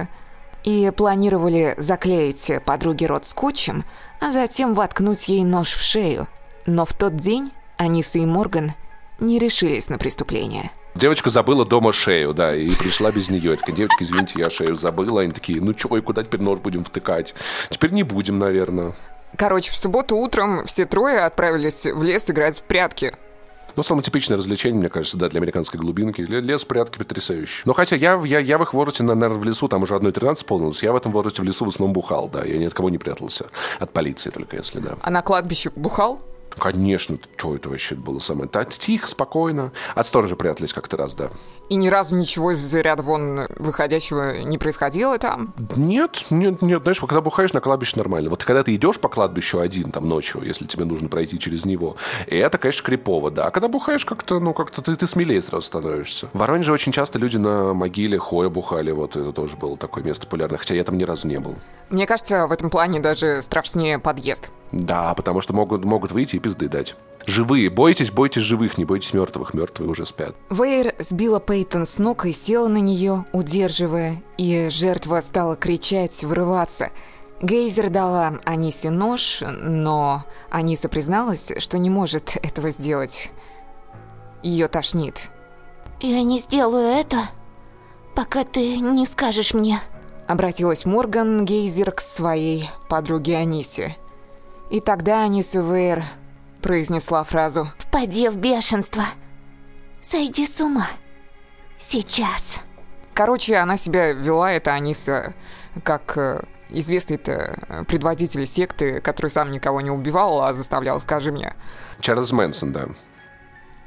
[0.64, 3.86] и планировали заклеить подруге рот скотчем,
[4.20, 6.26] а затем воткнуть ей нож в шею.
[6.66, 8.72] Но в тот день Аниса и Морган
[9.20, 10.72] не решились на преступление.
[10.96, 13.52] Девочка забыла дома шею, да, и пришла без нее.
[13.52, 15.22] Я такая, девочка, извините, я шею забыла.
[15.22, 17.36] Они такие, ну чё, и куда теперь нож будем втыкать?
[17.70, 18.96] Теперь не будем, наверное.
[19.38, 23.12] Короче, в субботу утром все трое отправились в лес играть в прятки.
[23.76, 26.22] Ну, самое типичное развлечение, мне кажется, да, для американской глубинки.
[26.22, 27.64] Лес, прятки потрясающий.
[27.66, 30.82] Но хотя я, я, я в их возрасте, наверное, в лесу, там уже 1.13 исполнилось,
[30.82, 32.46] я в этом возрасте в лесу в основном бухал, да.
[32.46, 33.48] Я ни от кого не прятался.
[33.80, 34.96] От полиции только, если, да.
[35.02, 36.22] А на кладбище бухал?
[36.60, 38.50] Конечно, что это вообще было самое?
[38.52, 39.72] Да, тихо, спокойно.
[39.94, 41.30] От сторожа прятались как-то раз, да.
[41.70, 45.54] И ни разу ничего из ряда вон выходящего не происходило там?
[45.76, 46.84] Нет, нет, нет.
[46.84, 48.30] Знаешь, когда бухаешь на кладбище нормально.
[48.30, 51.96] Вот когда ты идешь по кладбищу один там ночью, если тебе нужно пройти через него,
[52.28, 53.48] и это, конечно, крипово, да.
[53.48, 56.30] А когда бухаешь как-то, ну, как-то ты, ты смелее сразу становишься.
[56.34, 60.26] В Воронеже очень часто люди на могиле Хоя бухали, вот это тоже было такое место
[60.26, 61.56] популярное, хотя я там ни разу не был.
[61.90, 64.52] Мне кажется, в этом плане даже страшнее подъезд.
[64.76, 66.96] Да, потому что могут, могут выйти и пизды дать.
[67.26, 67.70] Живые.
[67.70, 69.54] Бойтесь, бойтесь живых, не бойтесь мертвых.
[69.54, 70.36] Мертвые уже спят.
[70.50, 76.92] Вейр сбила Пейтон с ног и села на нее, удерживая, и жертва стала кричать, вырываться.
[77.42, 83.30] Гейзер дала Анисе нож, но Аниса призналась, что не может этого сделать.
[84.44, 85.30] Ее тошнит.
[86.02, 87.18] «Я не сделаю это,
[88.14, 89.80] пока ты не скажешь мне»,
[90.28, 93.96] Обратилась Морган Гейзер к своей подруге Анисе.
[94.70, 96.04] И тогда Аниса Вейр
[96.62, 99.04] произнесла фразу «Впади в бешенство!
[100.02, 100.88] Сойди с ума!
[101.78, 102.62] Сейчас!»
[103.14, 105.34] Короче, она себя вела, это Аниса,
[105.84, 111.56] как э, известный-то предводитель секты, который сам никого не убивал, а заставлял, скажи мне.
[112.02, 112.88] Чарльз Мэнсон, да.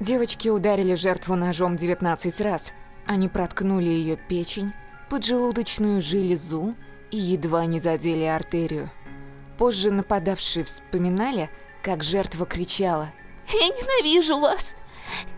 [0.01, 2.73] Девочки ударили жертву ножом 19 раз.
[3.05, 4.73] Они проткнули ее печень,
[5.11, 6.75] поджелудочную железу
[7.11, 8.91] и едва не задели артерию.
[9.59, 11.51] Позже нападавшие вспоминали,
[11.83, 13.11] как жертва кричала
[13.53, 14.75] «Я ненавижу вас!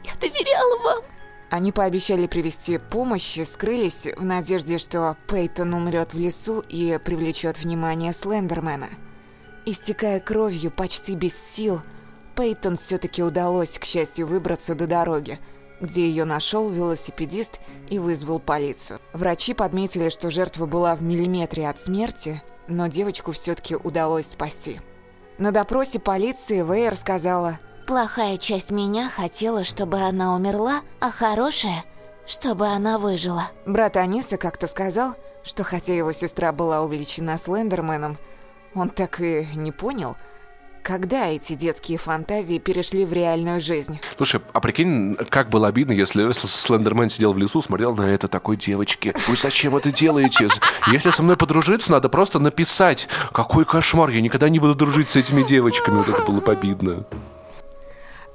[0.04, 1.04] Я доверяла вам!»
[1.48, 7.58] Они пообещали привести помощь и скрылись в надежде, что Пейтон умрет в лесу и привлечет
[7.58, 8.88] внимание Слендермена.
[9.66, 11.80] Истекая кровью почти без сил,
[12.36, 15.38] Пейтон все-таки удалось, к счастью, выбраться до дороги–
[15.80, 19.00] где ее нашел велосипедист и вызвал полицию.
[19.12, 24.80] Врачи подметили, что жертва была в миллиметре от смерти, но девочку все-таки удалось спасти.
[25.38, 31.84] На допросе полиции Вейер сказала, «Плохая часть меня хотела, чтобы она умерла, а хорошая,
[32.26, 33.50] чтобы она выжила».
[33.66, 38.18] Брат Аниса как-то сказал, что хотя его сестра была увлечена Слендерменом,
[38.74, 40.16] он так и не понял,
[40.90, 44.00] когда эти детские фантазии перешли в реальную жизнь.
[44.16, 48.56] Слушай, а прикинь, как было обидно, если Слендермен сидел в лесу, смотрел на это такой
[48.56, 49.14] девочки.
[49.28, 50.48] Вы зачем это делаете?
[50.90, 53.06] Если со мной подружиться, надо просто написать.
[53.30, 55.98] Какой кошмар, я никогда не буду дружить с этими девочками.
[55.98, 57.04] Вот это было победно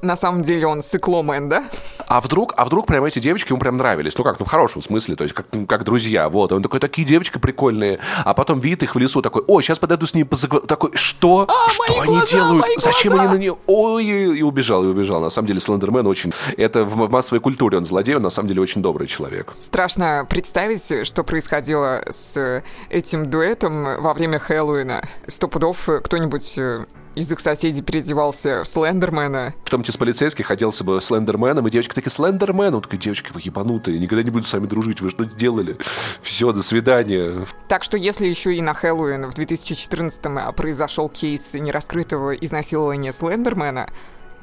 [0.06, 1.66] на самом деле он сыкломен, да?
[2.08, 4.18] А вдруг, а вдруг прям эти девочки ему прям нравились?
[4.18, 6.52] Ну как, ну в хорошем смысле, то есть как, как друзья, вот.
[6.52, 8.00] Он такой, такие девочки прикольные.
[8.24, 10.66] А потом видит их в лесу, такой, о, сейчас подойду с ними позаговорю.
[10.68, 11.48] Такой, что?
[11.48, 12.66] А, что они глаза, делают?
[12.78, 13.30] Зачем глаза?
[13.30, 13.58] они на нее?
[13.68, 15.22] Ой, и убежал, и убежал.
[15.22, 16.34] На самом деле Слендермен очень...
[16.58, 19.54] Это в массовой культуре он злодей, он на самом деле очень добрый человек.
[19.58, 25.08] Страшно представить, что происходило с этим дуэтом во время Хэллоуина.
[25.28, 26.86] Сто пудов кто-нибудь э,
[27.16, 29.54] из их соседей переодевался в Слендермена.
[29.66, 32.74] Кто-нибудь из полицейских оделся бы Слендерменом, и девочка такие, Слендермен?
[32.74, 35.78] Он такой, девочки, вы ебанутые, никогда не буду с вами дружить, вы что делали?
[36.22, 37.48] Все, до свидания.
[37.68, 43.90] Так что если еще и на Хэллоуин в 2014-м произошел кейс нераскрытого изнасилования Слендермена,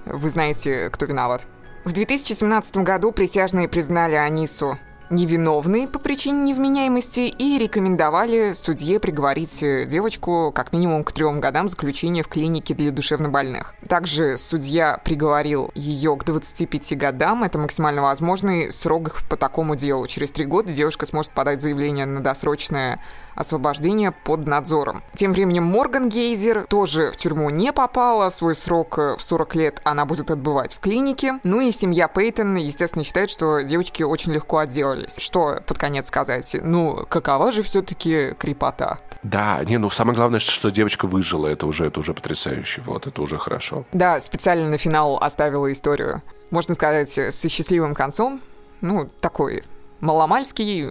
[0.06, 1.44] вы знаете, кто виноват.
[1.84, 4.78] В 2017 году присяжные признали Анису
[5.12, 11.68] невиновны по причине невменяемости и рекомендовали судье приговорить э, девочку как минимум к трем годам
[11.68, 13.74] заключения в клинике для душевнобольных.
[13.88, 17.44] Также судья приговорил ее к 25 годам.
[17.44, 20.06] Это максимально возможный срок по такому делу.
[20.06, 22.98] Через три года девушка сможет подать заявление на досрочное
[23.34, 25.02] освобождение под надзором.
[25.14, 28.30] Тем временем Морган Гейзер тоже в тюрьму не попала.
[28.30, 31.40] Свой срок э, в 40 лет она будет отбывать в клинике.
[31.44, 34.58] Ну и семья Пейтон, естественно, считает, что девочки очень легко
[35.02, 35.16] отделались.
[35.18, 36.56] Что под конец сказать?
[36.60, 38.98] Ну, какова же все-таки крепота?
[39.22, 43.22] Да, не, ну самое главное, что девочка выжила, это уже, это уже потрясающе, вот, это
[43.22, 43.84] уже хорошо.
[43.92, 46.22] Да, специально на финал оставила историю.
[46.50, 48.40] Можно сказать, со счастливым концом.
[48.80, 49.62] Ну, такой
[50.00, 50.88] маломальский,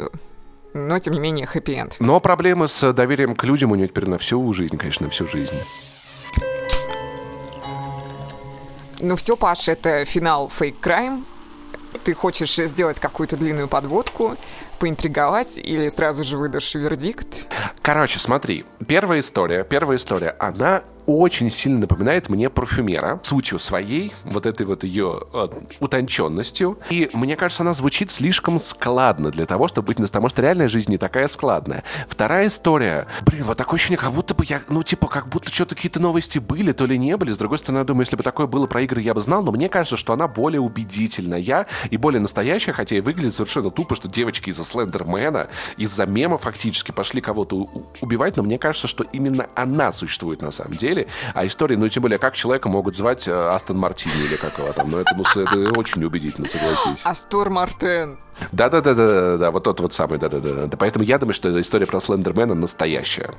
[0.73, 1.97] но тем не менее хэппи-энд.
[1.99, 5.27] Но проблемы с доверием к людям у нее теперь на всю жизнь, конечно, на всю
[5.27, 5.55] жизнь.
[9.01, 11.25] Ну все, Паш, это финал Fake Crime.
[12.03, 14.37] Ты хочешь сделать какую-то длинную подводку,
[14.79, 17.47] поинтриговать или сразу же выдашь вердикт?
[17.81, 20.83] Короче, смотри, первая история, первая история, она
[21.17, 25.47] очень сильно напоминает мне парфюмера сутью своей, вот этой вот ее э,
[25.79, 26.77] утонченностью.
[26.89, 29.97] И мне кажется, она звучит слишком складно для того, чтобы быть...
[29.97, 31.83] Потому что реальная жизнь не такая складная.
[32.07, 33.07] Вторая история.
[33.25, 34.61] Блин, вот такое ощущение, как будто бы я...
[34.69, 37.31] Ну, типа, как будто что-то какие-то новости были, то ли не были.
[37.31, 39.43] С другой стороны, я думаю, если бы такое было про игры, я бы знал.
[39.43, 43.95] Но мне кажется, что она более убедительная и более настоящая, хотя и выглядит совершенно тупо,
[43.95, 45.47] что девочки из-за Слендермена,
[45.77, 47.69] из-за мема фактически пошли кого-то
[48.01, 48.37] убивать.
[48.37, 51.00] Но мне кажется, что именно она существует на самом деле.
[51.33, 54.71] А история, ну, тем более, как человека могут звать э, Астон Мартини или как его
[54.73, 54.91] там.
[54.91, 57.05] Ну, это, ну, это очень убедительно, согласись.
[57.05, 58.19] Астор Мартен.
[58.51, 60.75] Да-да-да-да-да, вот тот вот самый, да-да-да.
[60.77, 63.31] Поэтому я думаю, что история про Слендермена настоящая.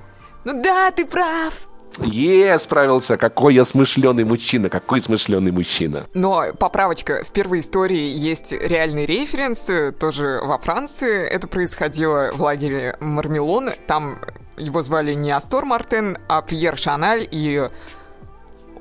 [0.44, 1.52] Ну да, ты прав.
[1.98, 3.16] Е, справился.
[3.16, 6.06] Какой я смышленый мужчина, какой смышленый мужчина.
[6.14, 11.26] Но поправочка, в первой истории есть реальный референс, э, тоже во Франции.
[11.26, 13.70] Это происходило в лагере Мармелон.
[13.86, 14.20] Там
[14.56, 17.68] его звали не Астор Мартен, а Пьер Шаналь, и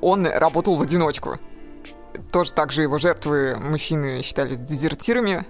[0.00, 1.38] он работал в одиночку.
[2.30, 5.46] Тоже так же его жертвы мужчины считались дезертирами.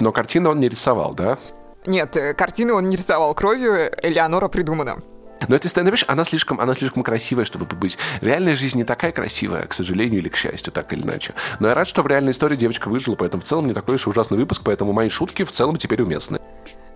[0.00, 1.38] Но картины он не рисовал, да?
[1.86, 5.02] Нет, э, картины он не рисовал кровью, Элеонора придумана.
[5.48, 7.96] Но эта история, знаешь, она слишком, она слишком красивая, чтобы быть.
[8.20, 11.34] Реальная жизнь не такая красивая, к сожалению или к счастью, так или иначе.
[11.60, 14.06] Но я рад, что в реальной истории девочка выжила, поэтому в целом не такой уж
[14.06, 16.40] ужасный выпуск, поэтому мои шутки в целом теперь уместны.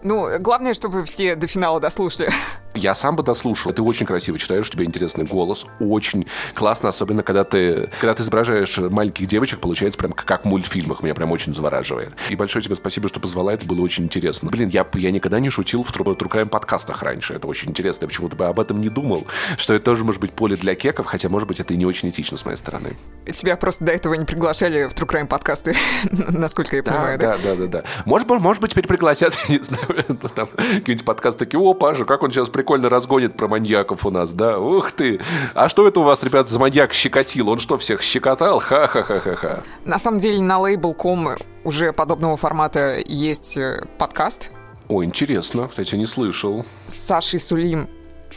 [0.03, 2.31] Ну, главное, чтобы все до финала дослушали.
[2.75, 3.73] Я сам бы дослушал.
[3.73, 5.67] Ты очень красиво читаешь, у тебя интересный голос.
[5.81, 11.03] Очень классно, особенно когда ты, когда ты изображаешь маленьких девочек, получается прям как в мультфильмах.
[11.03, 12.11] Меня прям очень завораживает.
[12.29, 14.51] И большое тебе спасибо, что позвала, это было очень интересно.
[14.51, 17.35] Блин, я, я никогда не шутил в Трукаем подкастах раньше.
[17.35, 18.05] Это очень интересно.
[18.05, 21.07] Я почему-то бы об этом не думал, что это тоже может быть поле для кеков,
[21.07, 22.97] хотя, может быть, это и не очень этично с моей стороны.
[23.33, 25.75] Тебя просто до этого не приглашали в True подкасты,
[26.11, 27.37] насколько я понимаю, да?
[27.37, 27.85] Да, да, да, да.
[28.05, 30.05] Может, может быть, теперь пригласят, не знаю,
[30.35, 34.33] там какие-нибудь подкасты такие, о, Паша, как он сейчас прикольно разгонит про маньяков у нас,
[34.33, 34.59] да?
[34.59, 35.21] Ух ты!
[35.53, 37.51] А что это у вас, ребята, за маньяк щекотил?
[37.51, 38.59] Он что, всех щекотал?
[38.59, 39.63] Ха-ха-ха-ха-ха.
[39.85, 44.51] На самом деле на Label.com уже подобного формата есть э, подкаст.
[44.89, 46.65] О, интересно, кстати, не слышал.
[46.87, 47.91] С Сашей Сулим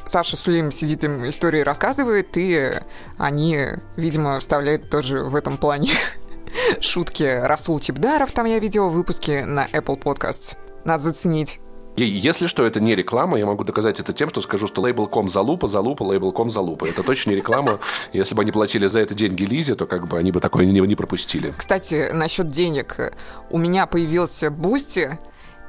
[0.05, 2.81] Саша Сулим сидит им истории рассказывает, и
[3.17, 3.61] они,
[3.95, 5.91] видимо, вставляют тоже в этом плане
[6.81, 10.57] шутки Расул Чебдаров, там я видел выпуски на Apple Podcasts.
[10.83, 11.61] Надо заценить.
[11.97, 15.67] Если что, это не реклама, я могу доказать это тем, что скажу, что лейбл.ком залупа,
[15.67, 16.85] залупа, лейбл.ком залупа.
[16.85, 17.79] Это точно не реклама.
[18.13, 20.79] Если бы они платили за это деньги Лизе, то как бы они бы такое не,
[20.79, 21.53] не пропустили.
[21.57, 23.13] Кстати, насчет денег.
[23.49, 25.17] У меня появился Boosty,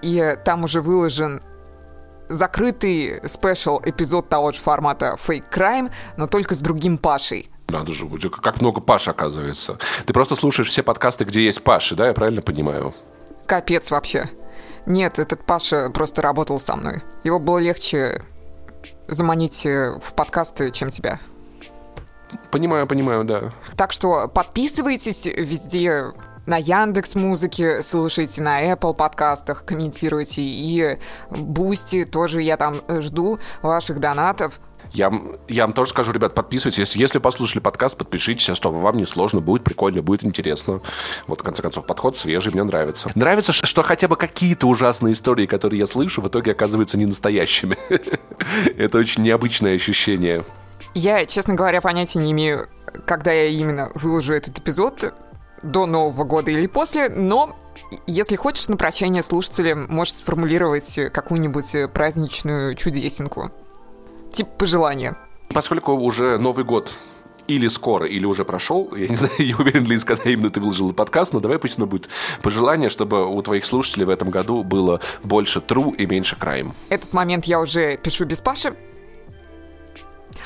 [0.03, 1.41] и там уже выложен
[2.29, 7.49] закрытый special эпизод того же формата Fake Crime, но только с другим Пашей.
[7.69, 9.79] Надо же, как много Паш оказывается.
[10.07, 12.95] Ты просто слушаешь все подкасты, где есть Паши, да, я правильно понимаю?
[13.47, 14.29] Капец вообще.
[14.87, 17.03] Нет, этот Паша просто работал со мной.
[17.25, 18.23] Его было легче
[19.07, 21.19] заманить э, в подкасты, чем тебя.
[22.51, 23.53] Понимаю, понимаю, да.
[23.77, 26.13] Так что подписывайтесь везде
[26.47, 30.99] на Яндекс Музыке, слушайте на Apple подкастах, комментируйте и
[31.31, 34.61] Boosty тоже я там жду ваших донатов.
[34.93, 35.13] Я,
[35.49, 36.79] я вам тоже скажу, ребят, подписывайтесь.
[36.79, 40.81] Если, если послушали подкаст, подпишитесь, а что вам не сложно, будет прикольно, будет интересно.
[41.27, 43.11] Вот, в конце концов, подход свежий, мне нравится.
[43.15, 47.77] Нравится, что хотя бы какие-то ужасные истории, которые я слышу, в итоге оказываются не настоящими.
[48.79, 50.45] Это очень необычное ощущение.
[50.95, 52.69] Я, честно говоря, понятия не имею,
[53.07, 55.13] когда я именно выложу этот эпизод,
[55.63, 57.57] до Нового года или после, но
[58.07, 63.51] если хочешь на прощание слушателям, можешь сформулировать какую-нибудь праздничную чудесинку.
[64.33, 65.17] Типа пожелания.
[65.49, 66.93] Поскольку уже Новый год
[67.49, 68.95] или скоро, или уже прошел.
[68.95, 71.87] Я не знаю, я уверен ли, когда именно ты выложил подкаст, но давай пусть оно
[71.87, 72.09] будет
[72.43, 76.73] пожелание, чтобы у твоих слушателей в этом году было больше true и меньше crime.
[76.91, 78.77] Этот момент я уже пишу без Паши.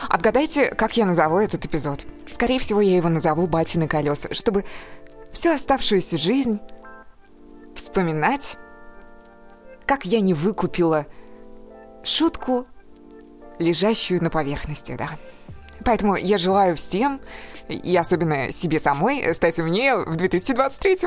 [0.08, 2.06] Отгадайте, как я назову этот эпизод.
[2.30, 4.64] Скорее всего, я его назову «Бати на колеса», чтобы
[5.32, 6.60] всю оставшуюся жизнь
[7.74, 8.56] вспоминать,
[9.86, 11.06] как я не выкупила
[12.04, 12.64] шутку,
[13.58, 15.10] лежащую на поверхности, да.
[15.84, 17.20] Поэтому я желаю всем,
[17.68, 20.98] и особенно себе самой, стать мне в 2023